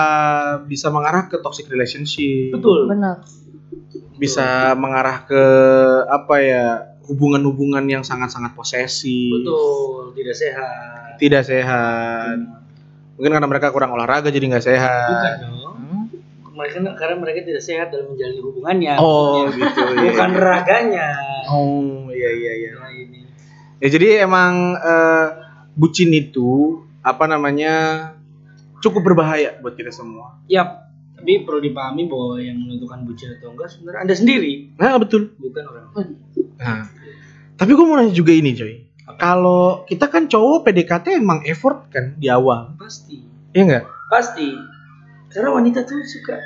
bisa 0.62 0.86
mengarah 0.88 1.26
ke 1.26 1.36
toxic 1.36 1.66
relationship. 1.66 2.54
Betul. 2.54 2.86
benar 2.86 3.26
Bisa 4.14 4.72
mengarah 4.74 5.26
ke 5.26 5.42
apa 6.06 6.34
ya 6.38 6.64
hubungan-hubungan 7.08 7.84
yang 7.88 8.02
sangat-sangat 8.04 8.52
posesif. 8.52 9.32
Betul, 9.40 10.12
tidak 10.18 10.36
sehat. 10.36 11.10
Tidak 11.16 11.42
sehat. 11.46 12.36
Mungkin 13.20 13.36
karena 13.36 13.48
mereka 13.48 13.68
kurang 13.68 13.92
olahraga 13.92 14.32
jadi 14.32 14.48
nggak 14.48 14.64
sehat. 14.64 15.08
Bukan 15.12 15.36
dong. 15.44 15.76
Hmm? 15.76 16.04
Mereka 16.56 16.76
karena 16.96 17.16
mereka 17.20 17.38
tidak 17.44 17.62
sehat 17.64 17.92
dalam 17.92 18.12
menjalani 18.12 18.40
hubungannya. 18.40 18.94
Oh 18.96 19.44
maksudnya. 19.44 19.68
gitu. 19.68 19.80
iya. 19.84 20.00
Bukan 20.08 20.30
raganya. 20.36 21.08
Oh 21.48 22.08
iya 22.12 22.30
iya 22.32 22.52
iya. 22.56 22.70
Nah, 22.76 22.90
ini. 22.92 23.20
Ya 23.80 23.88
jadi 23.88 24.24
emang 24.24 24.76
eh, 24.76 25.28
bucin 25.76 26.12
itu 26.12 26.80
apa 27.00 27.24
namanya 27.24 27.74
cukup 28.80 29.12
berbahaya 29.12 29.56
buat 29.60 29.76
kita 29.76 29.92
semua. 29.92 30.40
Yap. 30.48 30.89
Tapi 31.20 31.44
perlu 31.44 31.60
dipahami 31.60 32.08
bahwa 32.08 32.40
yang 32.40 32.56
menentukan 32.56 33.04
bucin 33.04 33.36
atau 33.36 33.52
enggak 33.52 33.68
sebenarnya 33.68 34.00
Anda 34.08 34.14
sendiri, 34.16 34.52
Nah 34.80 34.96
betul. 34.96 35.36
bukan 35.36 35.64
orang 35.68 35.84
lain. 35.92 36.10
Nah, 36.56 36.88
tapi 37.60 37.70
gue 37.76 37.84
mau 37.84 38.00
nanya 38.00 38.12
juga 38.12 38.32
ini 38.32 38.56
coy. 38.56 38.74
Kalau 39.20 39.84
kita 39.84 40.08
kan 40.08 40.30
cowok 40.30 40.64
PDKT 40.64 41.20
emang 41.20 41.44
effort 41.44 41.92
kan 41.92 42.16
di 42.16 42.30
awal, 42.32 42.72
Pasti. 42.80 43.20
iya 43.52 43.62
nggak? 43.68 43.84
Pasti. 44.08 44.48
Karena 45.28 45.50
wanita 45.52 45.84
tuh 45.84 46.00
suka 46.02 46.40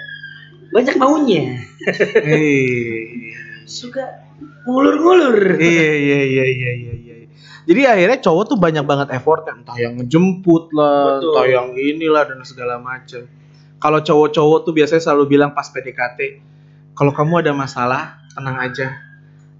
banyak 0.74 0.96
maunya. 0.98 1.60
Hei. 2.26 3.30
Suka 3.64 4.02
ngulur-ngulur. 4.66 5.60
Iya 5.60 5.90
iya 5.94 6.20
iya 6.24 6.44
iya 6.50 6.70
iya. 6.74 6.92
iya. 6.98 7.14
Jadi 7.64 7.80
akhirnya 7.88 8.18
cowok 8.20 8.44
tuh 8.52 8.58
banyak 8.60 8.84
banget 8.84 9.08
effort 9.16 9.48
kan, 9.48 9.64
entah 9.64 9.76
yang 9.80 9.96
ngejemput 9.96 10.68
lah, 10.76 11.16
Betul. 11.16 11.32
entah 11.32 11.46
yang 11.48 11.68
inilah 11.72 12.22
dan 12.28 12.40
segala 12.44 12.76
macem. 12.76 13.24
Kalau 13.84 14.00
cowok-cowok 14.00 14.58
tuh 14.64 14.72
biasanya 14.72 15.02
selalu 15.04 15.36
bilang 15.36 15.52
pas 15.52 15.68
PDKT, 15.68 16.40
kalau 16.96 17.12
kamu 17.12 17.44
ada 17.44 17.52
masalah, 17.52 18.16
tenang 18.32 18.56
aja. 18.56 18.96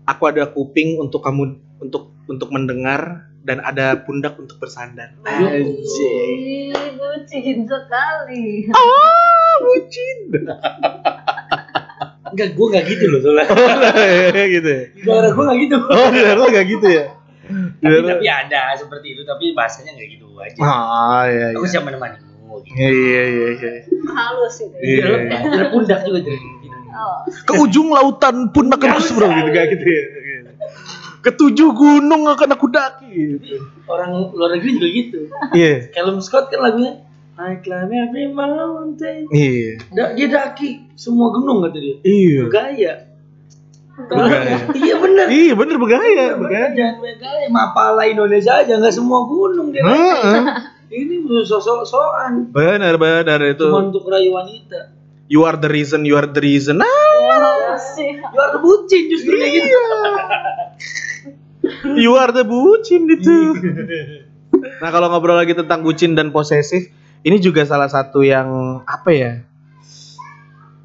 Aku 0.08 0.24
ada 0.24 0.48
kuping 0.48 0.96
untuk 0.96 1.20
kamu 1.20 1.60
untuk 1.76 2.08
untuk 2.24 2.48
mendengar 2.48 3.28
dan 3.44 3.60
ada 3.60 4.00
pundak 4.00 4.40
untuk 4.40 4.56
bersandar. 4.56 5.12
Ih, 5.28 6.72
bucin 6.96 7.68
sekali 7.68 8.64
Ah, 8.72 9.60
bucin. 9.60 10.32
Enggak, 12.32 12.56
gue 12.56 12.66
gak 12.72 12.84
gitu 12.88 13.04
loh 13.12 13.20
soalnya. 13.20 13.44
gitu 14.56 14.68
ya. 14.72 14.84
Di 14.88 15.00
daerah 15.04 15.30
gue 15.36 15.44
gak 15.44 15.58
gitu. 15.68 15.76
Oh, 15.84 16.08
daerah 16.08 16.40
lo 16.40 16.48
gak 16.48 16.66
gitu 16.72 16.88
ya? 16.88 17.12
Tapi, 17.84 18.08
tapi 18.08 18.26
ada 18.32 18.72
seperti 18.72 19.20
itu, 19.20 19.22
tapi 19.28 19.52
bahasanya 19.52 20.00
gak 20.00 20.08
gitu 20.16 20.32
aja. 20.40 20.60
Ah, 20.64 21.28
iya 21.28 21.52
Aku 21.52 21.68
iya. 21.68 21.76
siap 21.76 21.84
Gitu. 22.60 22.74
Iya 22.76 22.90
iya 22.90 23.22
iya. 23.26 23.48
iya. 23.50 23.72
halus 24.06 24.54
itu 24.58 24.76
Di 24.76 24.88
Iya. 24.94 25.06
ada 25.42 25.64
pundak 25.68 26.00
juga 26.02 26.18
jadi 26.20 26.38
gitu. 26.60 26.76
oh 26.90 27.18
Ke 27.42 27.52
ujung 27.56 27.88
lautan 27.90 28.36
pun 28.48 28.66
akan 28.66 28.78
Nggak 28.78 28.96
kuseberang 28.96 29.30
usah. 29.30 29.40
gitu 29.40 29.50
gak 29.50 29.66
gitu 29.72 29.86
ya. 29.86 30.02
Ketujuh 31.20 31.70
gunung 31.72 32.22
akan 32.26 32.48
aku 32.50 32.66
daki 32.68 33.08
gitu. 33.08 33.56
Orang 33.84 34.28
luar 34.30 34.54
negeri 34.54 34.70
juga 34.74 34.88
gitu. 34.90 35.18
Iya. 35.50 35.88
Callum 35.90 36.20
Scott 36.20 36.48
kan 36.48 36.60
lagunya 36.60 37.00
I 37.34 37.58
climb 37.58 37.90
every 37.90 38.28
mountain. 38.28 39.26
Iya. 39.28 39.80
Da- 39.90 40.12
dia 40.12 40.28
daki 40.28 40.94
semua 40.94 41.32
gunung 41.32 41.58
kata 41.60 41.74
dia. 41.74 41.96
Iya. 42.00 42.38
Bergaya. 42.44 42.92
Bergaya. 43.94 44.56
iya 44.76 44.94
bener. 44.96 45.26
Iya 45.26 45.52
bener 45.54 45.76
bergaya, 45.78 46.02
Bener, 46.04 46.34
bergaya. 46.36 46.68
Jangan 46.74 46.96
bergaya. 47.00 47.46
Mapala 47.48 48.02
Indonesia 48.04 48.52
aja 48.56 48.72
nggak 48.74 48.92
semua 48.92 49.24
gunung 49.24 49.70
dia. 49.70 49.80
Heeh. 49.80 50.42
Ini 50.94 51.26
sosok-sokan. 51.26 52.54
Benar 52.54 52.94
benar 53.02 53.42
itu. 53.42 53.66
Cuma 53.66 53.90
untuk 53.90 54.06
rayu 54.06 54.30
wanita. 54.30 54.94
You 55.26 55.42
are 55.42 55.58
the 55.58 55.66
reason, 55.66 56.06
you 56.06 56.14
are 56.14 56.28
the 56.28 56.38
reason. 56.38 56.78
Ah, 56.78 56.86
oh 56.86 57.74
sih 57.74 58.20
Luar 58.20 58.60
bucin 58.60 59.08
justru 59.10 59.34
kayak 59.34 59.52
gitu. 59.56 59.78
you 61.98 62.12
are 62.14 62.30
the 62.30 62.44
bucin 62.46 63.08
itu. 63.08 63.56
Nah 64.78 64.90
kalau 64.92 65.10
ngobrol 65.10 65.34
lagi 65.34 65.56
tentang 65.56 65.82
bucin 65.82 66.14
dan 66.14 66.30
posesif, 66.30 66.92
ini 67.24 67.40
juga 67.40 67.64
salah 67.64 67.88
satu 67.88 68.20
yang 68.20 68.80
apa 68.84 69.10
ya? 69.10 69.32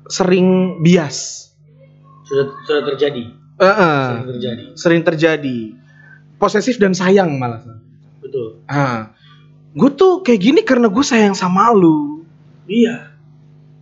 Sering 0.09 0.79
bias. 0.81 1.51
Sudah 2.25 2.49
sudah 2.65 2.83
terjadi. 2.95 3.23
Heeh. 3.59 4.01
Sudah 4.07 4.27
terjadi. 4.33 4.63
sering 4.73 5.01
terjadi. 5.03 5.57
Posesif 6.39 6.79
dan 6.79 6.95
sayang 6.95 7.35
malah. 7.35 7.59
Betul. 8.23 8.63
Ah, 8.71 9.11
gue 9.75 9.89
tuh 9.93 10.25
kayak 10.25 10.39
gini 10.41 10.61
karena 10.65 10.89
gue 10.89 11.05
sayang 11.05 11.37
sama 11.37 11.69
lu. 11.73 12.25
Iya. 12.65 13.09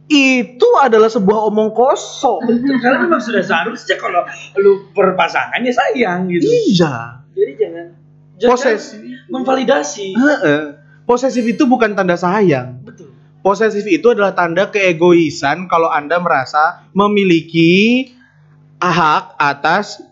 Itu 0.07 0.67
adalah 0.79 1.11
sebuah 1.11 1.51
omong 1.51 1.75
kosong. 1.75 2.47
Karena 2.79 3.03
memang 3.03 3.19
sudah 3.19 3.43
seharusnya 3.43 3.99
kalau 3.99 4.23
lu 4.55 4.87
berpasangannya 4.95 5.71
sayang 5.71 6.31
gitu. 6.31 6.47
iya. 6.47 7.23
Jadi 7.35 7.51
jangan 7.59 7.85
jangan 8.39 8.51
Posesif. 8.55 8.99
memvalidasi. 9.27 10.07
Heeh. 10.15 10.61
Posesif 11.03 11.43
itu 11.43 11.63
bukan 11.67 11.95
tanda 11.95 12.15
sayang. 12.15 12.83
Betul. 12.83 13.11
Posesif 13.43 13.83
itu 13.87 14.11
adalah 14.11 14.35
tanda 14.35 14.67
keegoisan 14.67 15.71
kalau 15.71 15.87
Anda 15.87 16.19
merasa 16.19 16.83
memiliki 16.91 18.11
hak 18.79 19.39
atas 19.39 20.03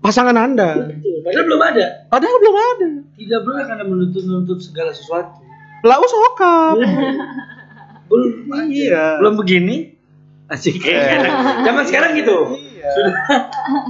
pasangan 0.00 0.36
Anda. 0.36 0.88
Betul. 0.88 1.20
Padahal 1.24 1.44
belum 1.44 1.62
ada. 1.62 1.86
Padahal 2.08 2.36
belum 2.40 2.56
ada. 2.56 2.88
Tidak 3.18 3.40
pernah 3.42 3.64
karena 3.64 3.84
menuntut-nuntut 3.84 4.58
segala 4.60 4.90
sesuatu. 4.90 5.42
Lau 5.82 6.02
sokap. 6.08 6.78
Belum. 8.06 8.30
Iya. 8.68 9.18
Belum 9.18 9.34
begini. 9.36 9.98
Asik 10.48 10.80
kayak 10.80 11.28
Zaman 11.60 11.84
sekarang 11.84 12.16
gitu. 12.16 12.56
Iya. 12.56 12.88
Sudah 12.88 13.14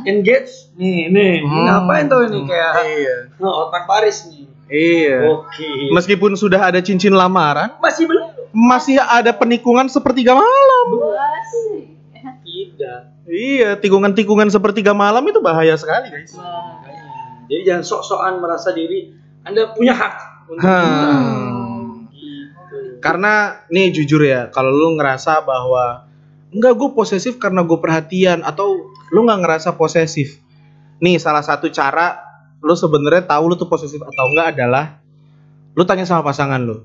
engage 0.02 0.50
nih, 0.74 1.06
nih. 1.06 1.32
Ini 1.38 1.46
Hmm. 1.46 1.64
ngapain 1.64 2.08
tuh 2.08 2.26
ini 2.26 2.42
kayak 2.42 2.72
Iya. 2.82 3.16
oh, 3.38 3.68
otak 3.68 3.86
Paris 3.86 4.26
nih. 4.26 4.48
Iya. 4.66 5.16
Oke. 5.30 5.94
Meskipun 5.94 6.34
sudah 6.34 6.58
ada 6.58 6.82
cincin 6.82 7.14
lamaran, 7.14 7.78
Masih 7.78 8.04
belum? 8.04 8.26
masih 8.50 8.98
ada 8.98 9.30
penikungan 9.30 9.86
sepertiga 9.86 10.34
malam. 10.34 10.86
sih 11.46 11.94
Tidak. 12.18 13.00
Iya, 13.24 13.76
tikungan-tikungan 13.76 14.48
sepertiga 14.48 14.90
malam 14.90 15.20
itu 15.22 15.38
bahaya 15.38 15.76
sekali, 15.76 16.08
guys. 16.10 16.32
Jadi 17.48 17.62
jangan 17.64 17.84
sok-sokan 17.84 18.34
merasa 18.38 18.70
diri 18.70 19.08
Anda 19.42 19.72
punya 19.72 19.96
hak 19.96 20.14
untuk 20.52 20.62
Hmm. 20.62 20.84
minta. 20.84 21.08
Gitu. 22.12 22.76
Karena 23.00 23.32
nih 23.72 23.88
jujur 23.96 24.20
ya, 24.20 24.52
kalau 24.52 24.68
lu 24.68 25.00
ngerasa 25.00 25.42
bahwa 25.42 26.04
enggak 26.52 26.76
gue 26.76 26.90
posesif 26.92 27.40
karena 27.40 27.64
gue 27.64 27.78
perhatian 27.80 28.44
atau 28.44 28.92
lu 29.08 29.24
nggak 29.24 29.40
ngerasa 29.44 29.76
posesif. 29.80 30.40
Nih 31.00 31.16
salah 31.16 31.40
satu 31.40 31.72
cara 31.72 32.20
lu 32.58 32.74
sebenarnya 32.74 33.24
tahu 33.24 33.52
lu 33.52 33.54
tuh 33.54 33.70
posesif 33.70 34.02
atau 34.02 34.24
enggak 34.34 34.58
adalah 34.58 35.00
lu 35.72 35.86
tanya 35.86 36.04
sama 36.04 36.26
pasangan 36.26 36.60
lu. 36.60 36.84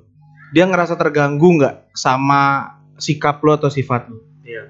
Dia 0.54 0.69
ngerasa 0.69 0.93
terganggu 0.95 1.60
nggak 1.60 1.97
sama 1.97 2.78
sikap 3.02 3.41
lu 3.41 3.52
atau 3.58 3.67
sifat 3.73 4.08
lu? 4.08 4.21
Iya. 4.45 4.69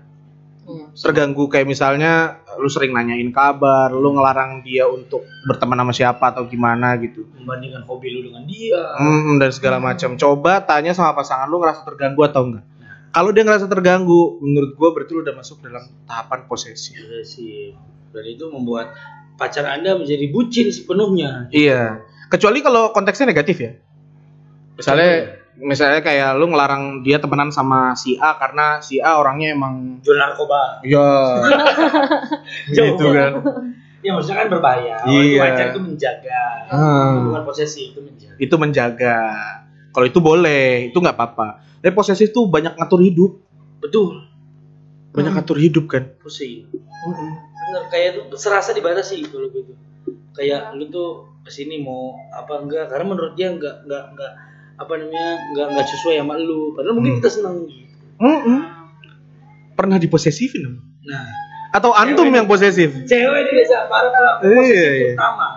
Terganggu 0.94 1.50
kayak 1.50 1.66
misalnya 1.66 2.44
lu 2.62 2.70
sering 2.70 2.94
nanyain 2.94 3.34
kabar, 3.34 3.90
lu 3.90 4.14
ngelarang 4.14 4.62
dia 4.62 4.86
untuk 4.86 5.26
berteman 5.50 5.82
sama 5.82 5.94
siapa 5.94 6.26
atau 6.30 6.46
gimana 6.46 6.94
gitu. 7.02 7.26
Membandingkan 7.42 7.82
hobi 7.90 8.14
lu 8.14 8.30
dengan 8.30 8.46
dia. 8.46 8.82
Hmm, 8.98 9.42
dan 9.42 9.50
segala 9.50 9.82
macam. 9.82 10.14
Coba 10.16 10.62
tanya 10.62 10.94
sama 10.94 11.18
pasangan 11.18 11.50
lu 11.50 11.58
ngerasa 11.58 11.82
terganggu 11.82 12.22
atau 12.26 12.46
enggak. 12.46 12.66
Kalau 13.14 13.30
dia 13.30 13.46
ngerasa 13.46 13.70
terganggu, 13.70 14.42
menurut 14.42 14.74
gua 14.74 14.90
berarti 14.90 15.12
lu 15.14 15.22
udah 15.22 15.38
masuk 15.38 15.62
dalam 15.62 15.86
tahapan 16.10 16.50
posesif. 16.50 16.98
Iya 16.98 17.22
sih. 17.22 17.74
Dan 18.14 18.26
itu 18.30 18.50
membuat 18.50 18.94
pacar 19.38 19.66
Anda 19.70 19.98
menjadi 19.98 20.30
bucin 20.30 20.70
sepenuhnya. 20.70 21.50
Iya. 21.54 22.06
Kecuali 22.30 22.66
kalau 22.66 22.90
konteksnya 22.90 23.30
negatif 23.30 23.58
ya. 23.62 23.72
Misalnya 24.78 25.43
misalnya 25.56 26.02
kayak 26.02 26.34
lu 26.36 26.48
ngelarang 26.48 27.02
dia 27.02 27.18
temenan 27.18 27.50
sama 27.50 27.94
si 27.94 28.18
A 28.18 28.34
karena 28.36 28.80
si 28.80 28.98
A 28.98 29.18
orangnya 29.18 29.54
emang 29.54 30.02
Jual 30.02 30.18
narkoba. 30.18 30.82
ya 30.82 31.10
gitu 32.74 33.06
kan. 33.10 33.32
Ya 34.04 34.12
maksudnya 34.12 34.44
kan 34.44 34.48
berbahaya. 34.50 34.96
Orang 35.00 35.16
Iya. 35.16 35.40
wajar 35.40 35.66
itu 35.72 35.80
menjaga. 35.80 36.42
Hmm. 36.68 37.32
Bukan 37.32 37.44
posesi 37.46 37.82
itu 37.90 38.00
menjaga. 38.02 38.36
Itu 38.36 38.56
menjaga. 38.58 39.18
Kalau 39.90 40.06
itu 40.06 40.20
boleh, 40.20 40.92
itu 40.92 40.98
nggak 40.98 41.16
apa-apa. 41.16 41.48
Tapi 41.80 41.94
posesif 41.94 42.32
tuh 42.32 42.48
banyak 42.48 42.74
ngatur 42.74 43.00
hidup, 43.00 43.32
Betul. 43.80 44.26
banyak 45.12 45.30
Hmm. 45.30 45.40
ngatur 45.40 45.58
hidup 45.58 45.86
kan. 45.88 46.04
Pusing. 46.20 46.68
Bener 46.68 47.84
kayak 47.88 48.10
tuh 48.28 48.36
serasa 48.36 48.72
dibatasi 48.72 49.24
kalau 49.30 49.48
gitu. 49.48 49.72
Kayak 50.34 50.74
lu 50.74 50.90
tuh 50.90 51.10
ke 51.44 51.52
sini 51.52 51.78
mau 51.78 52.12
apa 52.30 52.60
enggak 52.60 52.90
karena 52.90 53.06
menurut 53.06 53.34
dia 53.34 53.52
enggak 53.52 53.84
enggak 53.84 54.04
enggak 54.12 54.34
apa 54.76 54.94
namanya 54.96 55.28
enggak 55.48 55.66
enggak 55.70 55.88
sesuai 55.88 56.16
sama 56.18 56.36
lu. 56.36 56.74
Padahal 56.74 56.94
mungkin 56.94 57.14
Hmm. 57.14 57.20
kita 57.20 57.30
senang 57.32 57.56
gitu. 57.64 57.84
Mm-mm. 58.16 58.60
Pernah 59.74 59.98
diposesifin? 59.98 60.64
Nah, 61.04 61.26
atau 61.72 61.92
antum 61.92 62.24
Cewek. 62.24 62.38
yang 62.38 62.46
posesif? 62.46 62.90
cewek 63.04 63.42
biasa 63.50 63.76
para 63.88 64.08
pelaku 64.08 64.42
Iya, 64.44 64.54
posesif 64.56 64.94
iya. 64.96 65.14
utama. 65.14 65.48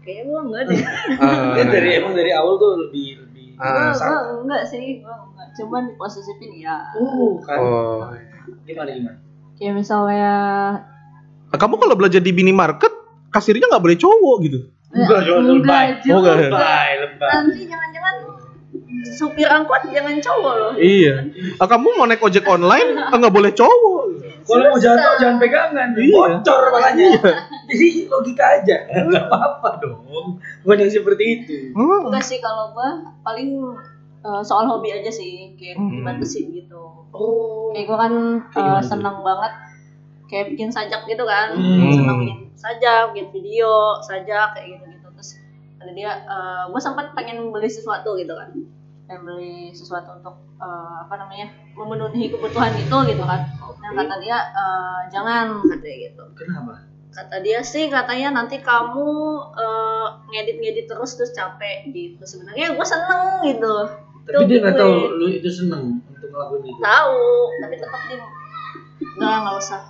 Kayaknya 0.00 0.22
gua 0.26 0.40
enggak 0.42 0.62
deh. 0.64 0.80
Dia 1.54 1.64
dari 1.66 1.90
emang 1.94 2.12
dari 2.12 2.30
awal 2.30 2.56
tuh 2.56 2.70
lebih 2.78 3.06
lebih 3.20 3.46
Ah. 3.54 3.92
Gua, 3.92 4.18
gua 4.24 4.40
enggak 4.42 4.62
sih, 4.66 4.98
gua 4.98 5.14
enggak. 5.22 5.48
Cuman 5.54 5.82
diposesifin 5.88 6.50
ya. 6.56 6.74
Uh, 6.94 7.36
kan. 7.40 7.58
Oh. 7.58 8.00
Gimana 8.62 8.90
gimana? 8.90 9.18
Kayak 9.54 9.74
misalnya 9.78 10.34
Nah, 11.46 11.58
Kamu 11.60 11.78
kalau 11.78 11.94
belajar 11.94 12.18
di 12.18 12.32
minimarket, 12.32 12.90
kasirnya 13.30 13.68
nggak 13.68 13.78
boleh 13.80 13.94
cowok 13.94 14.36
gitu. 14.42 14.58
Enggak, 14.90 15.20
jangan 15.22 15.44
lebay. 15.52 15.86
Oh, 16.08 16.18
enggak. 16.18 16.34
Lebay, 16.42 16.88
lebay. 16.98 17.30
Nanti 17.30 17.60
jangan-jangan 17.64 18.14
supir 19.04 19.44
angkot 19.46 19.84
jangan 19.92 20.16
cowok 20.18 20.54
loh. 20.56 20.72
Iya. 20.74 21.28
Ah, 21.60 21.68
kamu 21.68 21.92
mau 21.94 22.08
naik 22.08 22.24
ojek 22.24 22.44
online, 22.44 22.96
ah, 22.96 23.12
nggak 23.12 23.34
boleh 23.34 23.52
cowok. 23.52 24.02
Kalau 24.44 24.64
mau 24.68 24.76
jatuh 24.76 25.16
jangan 25.16 25.36
pegangan, 25.40 25.88
Iya. 25.96 26.12
bocor 26.12 26.62
palanya. 26.68 27.08
Jadi 27.64 27.88
logika 28.08 28.44
aja, 28.60 28.76
nggak 29.08 29.24
apa-apa 29.24 29.80
dong. 29.80 30.04
Bukan 30.62 30.76
yang 30.84 30.92
seperti 30.92 31.24
itu. 31.40 31.56
Hmm. 31.72 32.12
Enggak 32.12 32.24
sih 32.24 32.38
kalau 32.40 32.72
gua 32.72 33.00
paling 33.24 33.72
eh, 34.20 34.42
soal 34.44 34.64
hobi 34.64 34.88
aja 34.88 35.08
sih, 35.08 35.56
kayak 35.56 35.76
Hmm. 35.76 36.00
dibatasin 36.00 36.52
gitu. 36.52 37.08
Oh. 37.12 37.72
Kayak 37.72 37.88
gua 37.88 37.98
kan 38.04 38.12
gimana 38.48 38.80
senang 38.80 39.20
banget 39.20 39.52
kayak 40.28 40.52
bikin 40.52 40.68
sajak 40.68 41.04
gitu 41.04 41.24
kan. 41.24 41.56
Hmm. 41.56 41.92
Senang 41.92 42.16
bikin 42.20 42.38
sajak, 42.54 43.12
bikin 43.12 43.28
video, 43.32 43.96
sajak 44.00 44.52
kayak 44.52 44.76
gitu-gitu. 44.76 45.08
Terus 45.10 45.30
ada 45.76 45.92
dia 45.92 46.12
eh, 46.20 46.62
gua 46.68 46.80
sempat 46.80 47.12
pengen 47.12 47.48
beli 47.48 47.68
sesuatu 47.68 48.12
gitu 48.14 48.36
kan. 48.36 48.52
Pengen 49.04 49.22
beli 49.22 49.56
sesuatu 49.70 50.14
untuk 50.14 50.34
eh, 50.56 50.96
apa 51.00 51.14
namanya? 51.16 51.48
memenuhi 51.74 52.30
kebutuhan 52.30 52.72
itu 52.72 52.96
gitu 53.06 53.22
kan. 53.22 53.40
Nah, 53.76 53.90
kata 53.94 54.14
dia 54.18 54.38
eh, 54.38 55.00
jangan 55.08 55.60
katanya 55.62 55.96
gitu. 56.02 56.22
Kenapa? 56.34 56.74
kata 57.10 57.38
dia 57.40 57.62
sih 57.62 57.86
katanya 57.86 58.34
nanti 58.34 58.58
kamu 58.58 59.06
eh, 59.54 60.06
ngedit-ngedit 60.26 60.90
terus 60.90 61.14
terus 61.14 61.30
capek 61.30 61.86
gitu 61.88 62.18
sebenarnya 62.20 62.74
gue 62.74 62.82
seneng 62.82 63.38
gitu 63.44 63.74
Tapi 64.24 64.42
dia 64.44 64.58
nggak 64.58 64.74
tahu 64.74 64.94
lu 65.14 65.26
itu 65.30 65.46
seneng 65.46 66.02
untuk 66.02 66.26
ngelakuin 66.26 66.66
itu. 66.66 66.80
tahu 66.82 67.22
tapi 67.62 67.74
tetap 67.78 68.00
dia 68.02 68.18
nggak 69.14 69.36
nggak 69.46 69.56
usah 69.56 69.80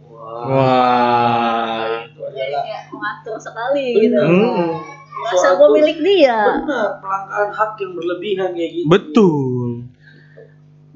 Wah. 0.00 0.48
Wah. 0.48 2.08
Itu 2.08 2.24
jadi 2.24 2.40
adalah 2.48 2.62
kayak 2.64 2.82
mengatur 2.88 3.36
sekali 3.36 3.86
gitu 4.00 4.16
Hmm. 4.16 4.72
Merasa 5.16 5.48
gue 5.56 5.68
milik 5.80 5.98
dia 6.04 6.38
benar 6.60 6.88
pelanggaran 7.00 7.50
hak 7.56 7.70
yang 7.80 7.92
berlebihan 7.96 8.50
kayak 8.52 8.70
gitu. 8.76 8.86
Betul. 8.88 9.68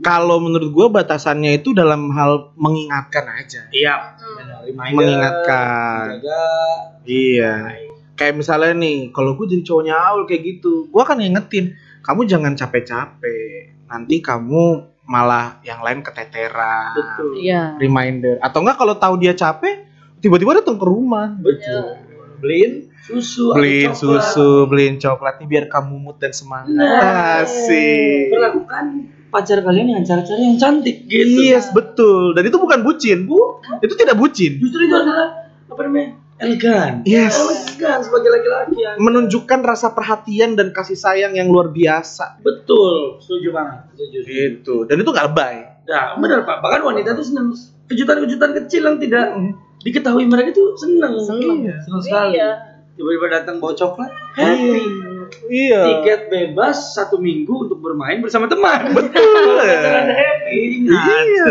Kalau 0.01 0.41
menurut 0.41 0.73
gue 0.73 0.87
batasannya 0.89 1.61
itu 1.61 1.77
dalam 1.77 2.09
hal 2.17 2.57
mengingatkan 2.57 3.25
aja. 3.37 3.69
Iya. 3.69 4.17
Hmm. 4.17 4.97
Mengingatkan. 4.97 6.25
Jaga. 6.25 6.45
Iya. 7.05 7.55
Kayak 8.17 8.35
misalnya 8.41 8.73
nih, 8.81 9.13
kalau 9.13 9.37
gue 9.37 9.45
jadi 9.45 9.61
cowoknya 9.65 9.93
Aul 9.97 10.25
kayak 10.25 10.41
gitu, 10.45 10.89
gue 10.89 11.03
akan 11.05 11.21
ngingetin, 11.21 11.77
kamu 12.01 12.25
jangan 12.25 12.57
capek-capek. 12.57 13.77
Nanti 13.93 14.25
kamu 14.25 14.89
malah 15.05 15.61
yang 15.69 15.85
lain 15.85 16.01
keteteran. 16.01 16.97
Betul. 16.97 17.37
iya 17.37 17.77
Reminder. 17.77 18.41
Atau 18.41 18.65
enggak 18.65 18.81
kalau 18.81 18.97
tahu 18.97 19.21
dia 19.21 19.37
capek, 19.37 19.85
tiba-tiba 20.25 20.65
datang 20.65 20.81
ke 20.81 20.87
rumah. 20.89 21.37
Betul. 21.37 22.10
Beliin 22.41 22.73
susu. 23.05 23.53
Beliin 23.53 23.93
coklat. 23.93 24.25
susu, 24.25 24.51
beliin 24.67 24.97
coklat 24.97 25.35
nih 25.41 25.49
biar 25.49 25.65
kamu 25.69 25.95
mood 26.01 26.17
dan 26.19 26.33
semangat. 26.33 26.73
Nah. 26.73 27.45
Asik. 27.45 28.33
Perlakukan 28.33 28.85
pacar 29.31 29.63
kalian 29.63 29.87
dengan 29.95 30.05
cara-cara 30.05 30.41
yang 30.43 30.59
cantik 30.59 31.07
gitu. 31.07 31.39
Yes, 31.39 31.71
betul. 31.71 32.35
Dan 32.35 32.51
itu 32.51 32.59
bukan 32.59 32.83
bucin. 32.83 33.31
Bu, 33.31 33.63
itu 33.79 33.95
tidak 33.95 34.19
bucin. 34.19 34.59
Justru 34.59 34.91
itu 34.91 34.97
adalah 34.97 35.53
apa 35.71 35.81
namanya? 35.87 36.19
Elegan. 36.41 37.05
Yes. 37.05 37.37
Elegan 37.37 38.01
sebagai 38.01 38.33
laki-laki 38.33 38.81
yang 38.81 38.97
Menunjukkan 38.97 39.61
rasa 39.61 39.93
perhatian 39.93 40.57
dan 40.57 40.73
kasih 40.73 40.97
sayang 40.97 41.37
yang 41.37 41.53
luar 41.53 41.71
biasa. 41.71 42.41
betul. 42.41 43.21
Setuju 43.23 43.53
banget. 43.55 43.79
Setuju. 43.95 44.19
setuju. 44.25 44.33
Gitu. 44.33 44.77
Dan 44.89 44.97
itu 45.05 45.11
nggak 45.13 45.27
lebay. 45.31 45.57
Nah, 45.85 46.17
benar 46.17 46.49
Pak. 46.49 46.57
Bahkan 46.65 46.81
wanita 46.81 47.13
tuh 47.13 47.25
senang 47.27 47.53
kejutan-kejutan 47.91 48.51
kecil 48.63 48.83
yang 48.87 48.99
tidak 49.03 49.27
diketahui 49.81 50.25
mereka 50.29 50.53
tuh 50.53 50.77
senang. 50.77 51.17
Senang. 51.25 51.65
Iya. 51.65 51.77
Senang 51.85 52.03
sekali. 52.05 52.37
iya 52.37 52.51
Tiba-tiba 52.97 53.27
datang 53.33 53.57
bawa 53.65 53.73
coklat. 53.73 54.13
Happy. 54.37 54.85
Iya. 55.49 55.81
Tiket 55.89 56.21
bebas 56.29 56.93
satu 56.93 57.17
minggu 57.17 57.71
untuk 57.71 57.81
bermain 57.81 58.21
bersama 58.21 58.45
teman. 58.45 58.93
Betul. 58.93 59.57
Anda 59.57 60.13
happy. 60.13 60.59
Ingat. 60.85 61.25
Iya. 61.25 61.47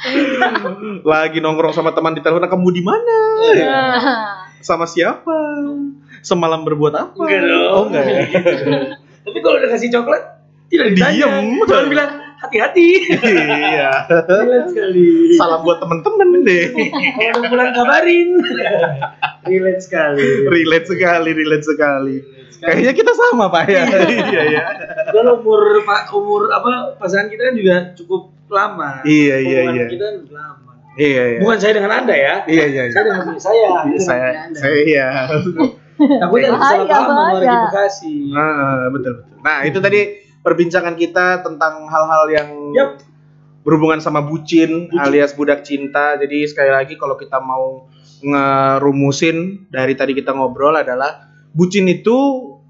Lagi 1.04 1.38
nongkrong 1.44 1.76
sama 1.76 1.92
teman 1.92 2.16
di 2.16 2.24
telepon, 2.24 2.48
kamu 2.48 2.68
di 2.72 2.80
mana? 2.80 3.18
Nah, 3.52 4.00
Sama 4.64 4.88
siapa? 4.88 5.36
Semalam 6.24 6.64
berbuat 6.64 6.92
apa? 6.96 7.20
Enggak 7.20 7.40
dong. 7.44 7.72
Oh 7.72 7.84
enggak 7.88 8.04
ya. 8.08 8.20
Tapi 9.28 9.38
kalau 9.44 9.56
udah 9.60 9.70
kasih 9.76 9.92
coklat, 9.92 10.22
tidak 10.72 10.96
ditanya. 10.96 11.28
Diem. 11.28 11.44
Cuma 11.64 11.84
bilang 11.88 12.10
hati-hati. 12.40 12.88
iya. 13.76 13.90
Relate 14.08 14.68
sekali. 14.72 15.36
Salam 15.36 15.60
buat 15.62 15.78
temen-temen 15.78 16.28
deh. 16.42 16.64
Kalau 16.72 17.38
udah 17.44 17.50
pulang 17.52 17.72
kabarin. 17.76 18.28
Relate 19.44 19.80
sekali. 19.84 20.24
relate 20.48 20.86
sekali, 20.88 21.30
relate 21.36 21.66
sekali. 21.66 22.16
Kayaknya 22.60 22.92
kita 22.92 23.12
sama 23.16 23.48
pak 23.48 23.64
ya. 23.72 23.82
iya 24.20 24.42
ya. 24.52 24.64
Dan 25.16 25.24
umur 25.32 25.80
pak 25.84 26.12
umur 26.12 26.52
apa 26.52 26.96
pasangan 27.00 27.32
kita 27.32 27.52
kan 27.52 27.54
juga 27.56 27.76
cukup 27.96 28.36
lama. 28.52 29.00
Iya, 29.04 29.36
iya, 29.40 29.60
iya. 29.72 29.84
Kita 29.88 30.28
lama. 30.28 30.72
Iya 31.00 31.22
iya. 31.36 31.40
Bukan 31.40 31.56
saya 31.56 31.72
dengan 31.80 31.92
anda 32.04 32.12
ya. 32.12 32.44
Iya 32.44 32.64
iya. 32.68 32.82
iya. 32.88 32.92
Saya 32.92 33.04
dengan 33.08 33.24
saya. 33.40 33.68
Saya 33.96 34.28
saya 34.52 34.78
iya. 34.84 35.08
Takutnya 36.00 36.48
ada 36.56 36.60
salah 36.64 36.86
paham 36.88 37.08
sama 37.08 37.22
orang 37.36 37.40
di. 37.44 37.56
Bekasi. 37.68 38.14
Nah, 38.32 38.88
betul 38.92 39.12
betul. 39.20 39.36
Nah, 39.40 39.58
itu 39.68 39.78
tadi 39.80 40.00
perbincangan 40.40 40.96
kita 40.96 41.44
tentang 41.44 41.84
hal-hal 41.86 42.24
yang 42.32 42.48
Yap. 42.72 42.90
berhubungan 43.62 44.00
sama 44.00 44.24
bucin, 44.24 44.88
alias 44.96 45.36
budak 45.36 45.62
cinta. 45.62 46.16
Jadi 46.16 46.48
sekali 46.48 46.72
lagi 46.72 46.94
kalau 46.96 47.14
kita 47.14 47.38
mau 47.38 47.88
ngerumusin 48.20 49.68
dari 49.68 49.96
tadi 49.96 50.12
kita 50.16 50.32
ngobrol 50.32 50.76
adalah 50.76 51.28
bucin 51.52 51.88
itu 51.88 52.16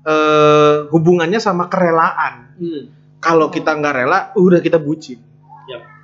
eh, 0.02 0.88
hubungannya 0.90 1.38
sama 1.38 1.68
kerelaan. 1.68 2.56
Hmm. 2.56 2.82
Kalau 3.20 3.52
kita 3.52 3.76
nggak 3.76 3.94
rela, 3.94 4.32
udah 4.32 4.60
kita 4.64 4.80
bucin. 4.80 5.20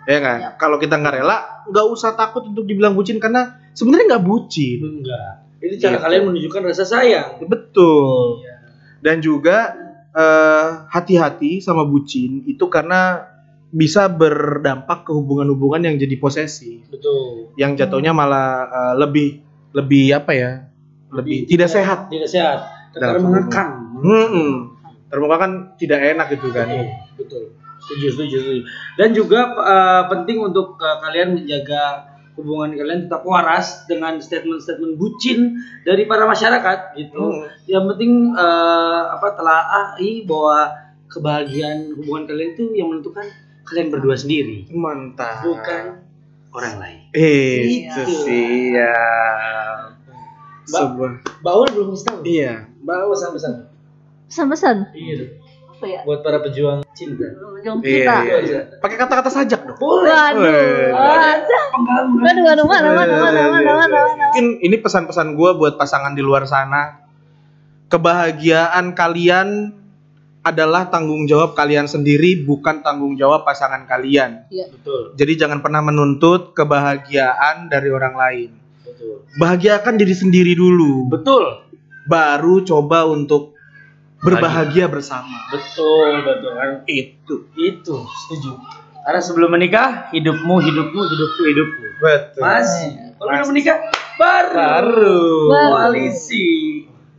Ya 0.06 0.22
kan? 0.22 0.54
Kalau 0.54 0.78
kita 0.78 0.94
nggak 1.02 1.18
rela, 1.18 1.66
nggak 1.66 1.86
usah 1.90 2.14
takut 2.14 2.46
untuk 2.46 2.62
dibilang 2.62 2.94
bucin 2.94 3.18
karena 3.18 3.58
sebenarnya 3.74 4.14
nggak 4.14 4.22
bucin. 4.22 5.02
Enggak. 5.02 5.32
Itu 5.58 5.74
cara 5.82 5.98
Gitu. 5.98 6.04
kalian 6.06 6.22
menunjukkan 6.30 6.62
rasa 6.62 6.84
sayang. 6.86 7.42
Betul. 7.42 8.38
Iya. 8.38 8.54
Dan 9.02 9.16
juga 9.18 9.74
eh, 10.16 10.68
hati-hati 10.88 11.60
sama 11.60 11.84
bucin 11.84 12.42
itu 12.48 12.64
karena 12.72 13.28
bisa 13.68 14.08
berdampak 14.08 15.04
ke 15.04 15.12
hubungan-hubungan 15.12 15.84
yang 15.84 15.96
jadi 16.00 16.16
posesi, 16.16 16.80
Betul. 16.88 17.52
yang 17.60 17.76
jatuhnya 17.76 18.16
malah 18.16 18.64
eh, 18.66 18.94
lebih 18.96 19.28
lebih 19.76 20.16
apa 20.16 20.32
ya? 20.32 20.50
Lebih 21.12 21.44
tidak 21.44 21.68
sehat. 21.68 22.08
Tidak 22.08 22.30
sehat. 22.30 22.58
Dalam 22.96 23.28
mengekang. 23.28 24.00
Hmm. 24.00 24.52
Kan 25.12 25.76
tidak 25.76 26.00
enak 26.16 26.32
gitu 26.32 26.48
kan. 26.50 26.66
Betul, 26.66 26.88
betul. 27.20 27.44
Setuju, 27.76 28.06
setuju, 28.18 28.36
setuju. 28.42 28.62
Dan 28.96 29.08
juga 29.12 29.52
eh, 29.52 30.02
penting 30.10 30.38
untuk 30.40 30.80
eh, 30.80 30.96
kalian 31.04 31.36
menjaga 31.36 32.15
hubungan 32.36 32.72
kalian 32.72 33.00
tetap 33.04 33.24
waras 33.24 33.84
dengan 33.84 34.16
statement-statement 34.16 34.94
bucin 34.94 35.56
dari 35.82 36.04
para 36.04 36.24
masyarakat 36.24 36.94
gitu. 36.94 37.16
Hmm. 37.18 37.48
Yang 37.64 37.84
penting 37.90 38.12
eh, 38.32 39.02
apa 39.10 39.28
telaahi 39.32 40.22
bahwa 40.22 40.58
kebahagiaan 41.08 41.96
hubungan 41.96 42.24
kalian 42.26 42.50
itu 42.52 42.64
yang 42.72 42.88
menentukan 42.88 43.24
kalian 43.64 43.88
berdua 43.88 44.14
sendiri, 44.14 44.68
Mantap. 44.70 45.42
bukan 45.42 45.84
orang 46.52 46.74
lain. 46.76 46.98
Eh, 47.10 47.64
Iya. 47.64 47.92
itu 47.98 48.02
sih 48.22 48.46
ya. 48.72 48.94
Mbak. 50.66 50.80
Sebuah 50.82 51.12
Baul 51.40 51.66
belum 51.70 51.94
tahu. 51.94 52.18
iya. 52.22 52.66
Baul 52.82 53.14
pesan-pesan. 53.14 53.54
pesan-pesan 54.26 54.76
Iya. 54.92 55.38
Apa 55.76 55.84
ya 55.84 56.00
buat 56.08 56.24
para 56.24 56.40
pejuang 56.40 56.80
cinta. 56.96 57.28
jom 57.60 57.84
Iya, 57.84 57.92
kita 58.00 58.14
iya, 58.24 58.36
iya. 58.40 58.60
Pakai 58.80 58.96
kata-kata 58.96 59.28
sajak 59.28 59.60
dong. 59.68 59.76
Boleh. 59.76 60.08
waduh 60.96 61.64
Pengalaman. 61.68 62.20
waduh 62.24 62.44
waduh 62.48 62.64
mana 62.64 62.88
mana 62.96 63.14
mana 63.20 63.40
mana 63.44 63.50
mana 63.52 63.72
mana 63.84 63.98
Mungkin 64.32 64.46
ini 64.64 64.76
pesan-pesan 64.80 65.36
gue 65.36 65.50
buat 65.60 65.76
pasangan 65.76 66.16
di 66.16 66.24
luar 66.24 66.48
sana. 66.48 67.04
Kebahagiaan 67.92 68.96
kalian 68.96 69.76
adalah 70.40 70.88
tanggung 70.88 71.26
jawab 71.28 71.52
kalian 71.58 71.90
sendiri, 71.90 72.46
bukan 72.46 72.80
tanggung 72.80 73.18
jawab 73.18 73.44
pasangan 73.44 73.84
kalian. 73.84 74.46
Betul. 74.48 75.12
Jadi 75.18 75.32
jangan 75.36 75.60
pernah 75.60 75.82
menuntut 75.84 76.54
kebahagiaan 76.56 77.68
dari 77.68 77.90
orang 77.90 78.14
lain. 78.14 78.50
Betul. 78.86 79.26
Bahagiakan 79.36 79.98
diri 79.98 80.14
sendiri 80.14 80.54
dulu, 80.54 81.10
Betul. 81.10 81.66
baru 82.06 82.62
coba 82.62 83.10
untuk 83.10 83.55
berbahagia 84.26 84.86
bersama. 84.90 85.38
Betul, 85.54 86.26
betul. 86.26 86.52
Kan 86.58 86.70
Itu. 86.90 87.34
Itu, 87.54 87.96
setuju. 88.04 88.58
Karena 89.06 89.22
sebelum 89.22 89.54
menikah, 89.54 90.10
hidupmu, 90.10 90.58
hidupmu, 90.58 91.00
hidupku, 91.06 91.42
hidupku. 91.46 91.84
Betul. 92.02 92.42
Masih. 92.42 92.90
Kalau 93.16 93.30
udah 93.30 93.46
menikah, 93.46 93.76
baru. 94.18 95.22
Baru. 95.46 95.70
Koalisi. 95.78 96.46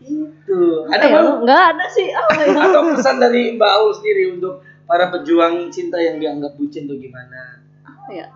Itu. 0.03 0.87
ada 0.87 0.95
Ada 0.95 1.05
ya 1.11 1.15
baru 1.19 1.31
nggak 1.43 1.61
ada 1.75 1.85
sih 1.91 2.07
ya 2.07 2.23
atau 2.71 2.95
pesan 2.95 3.19
dari 3.19 3.59
Mbak 3.59 3.71
Aul 3.75 3.91
sendiri 3.91 4.39
untuk 4.39 4.63
para 4.87 5.11
pejuang 5.11 5.67
cinta 5.67 5.99
yang 5.99 6.23
dianggap 6.23 6.55
bucin 6.55 6.87
tuh 6.87 6.95
gimana? 6.95 7.59
apa 7.83 8.09
ya 8.15 8.27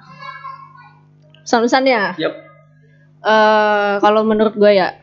pesan-pesannya 1.48 2.20
Yap. 2.20 2.34
eh 3.24 3.94
kalau 4.04 4.28
menurut 4.28 4.60
gue 4.60 4.72
ya 4.76 5.00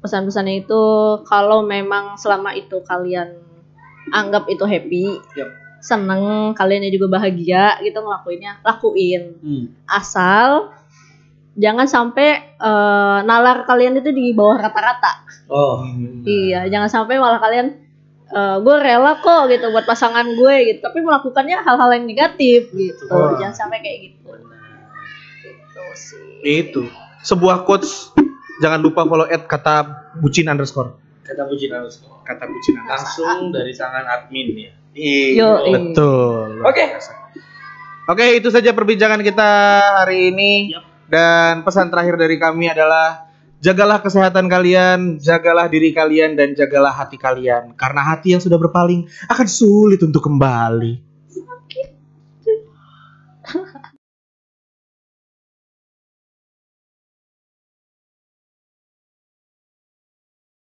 pesan-pesannya 0.00 0.64
itu 0.64 0.82
kalau 1.24 1.60
memang 1.60 2.16
selama 2.16 2.52
itu 2.52 2.80
kalian 2.82 3.36
anggap 4.10 4.48
itu 4.48 4.64
happy 4.64 5.20
Yap. 5.36 5.48
seneng 5.80 6.52
kalian 6.52 6.88
juga 6.88 7.20
bahagia 7.20 7.78
gitu 7.80 8.00
ngelakuinnya 8.00 8.60
lakuin 8.60 9.36
Hmm. 9.38 9.64
asal 9.86 10.72
jangan 11.54 11.84
sampai 11.84 12.56
eh, 12.56 13.18
nalar 13.22 13.64
kalian 13.64 13.96
itu 13.96 14.10
di 14.10 14.32
bawah 14.32 14.56
rata-rata 14.56 15.24
Oh. 15.50 15.82
iya 16.24 16.64
jangan 16.66 16.88
sampai 16.88 17.18
malah 17.18 17.42
kalian 17.42 17.76
eh, 18.30 18.56
gue 18.56 18.76
rela 18.78 19.18
kok 19.18 19.48
gitu 19.48 19.68
buat 19.68 19.84
pasangan 19.84 20.24
gue 20.24 20.54
gitu 20.66 20.78
tapi 20.80 21.02
melakukannya 21.02 21.60
hal-hal 21.60 21.90
yang 21.92 22.06
negatif 22.06 22.70
gitu 22.70 23.04
Wah. 23.10 23.36
jangan 23.36 23.52
sampai 23.54 23.78
kayak 23.80 23.98
gitu 24.08 24.32
gitu 25.40 25.82
sih 25.92 26.24
Itu. 26.40 26.82
Sebuah 27.20 27.68
quotes 27.68 28.16
jangan 28.60 28.80
lupa 28.84 29.02
follow 29.08 29.26
at 29.26 29.48
kata 29.48 29.74
bucin 30.20 30.46
underscore. 30.46 30.94
Kata 31.24 31.48
bucin 31.48 31.70
harus 31.72 32.00
Kata 32.00 32.44
bucin 32.46 32.74
underscore. 32.78 32.90
langsung 32.92 33.38
dari 33.50 33.72
tangan 33.74 34.04
admin 34.06 34.48
ya. 34.54 34.72
Yo, 35.38 35.50
eh. 35.66 35.72
Betul. 35.72 36.62
Oke. 36.66 36.84
Oke, 38.10 38.24
itu 38.42 38.50
saja 38.50 38.74
perbincangan 38.74 39.22
kita 39.22 39.50
hari 40.02 40.34
ini. 40.34 40.74
Yap. 40.74 40.82
Dan 41.10 41.66
pesan 41.66 41.90
terakhir 41.90 42.18
dari 42.18 42.38
kami 42.38 42.70
adalah 42.70 43.30
jagalah 43.58 43.98
kesehatan 44.02 44.46
kalian, 44.46 45.18
jagalah 45.18 45.66
diri 45.66 45.90
kalian 45.90 46.34
dan 46.34 46.54
jagalah 46.54 46.90
hati 46.94 47.18
kalian. 47.18 47.74
Karena 47.74 48.02
hati 48.14 48.34
yang 48.34 48.42
sudah 48.42 48.58
berpaling 48.58 49.06
akan 49.26 49.46
sulit 49.46 50.02
untuk 50.02 50.22
kembali. 50.26 51.09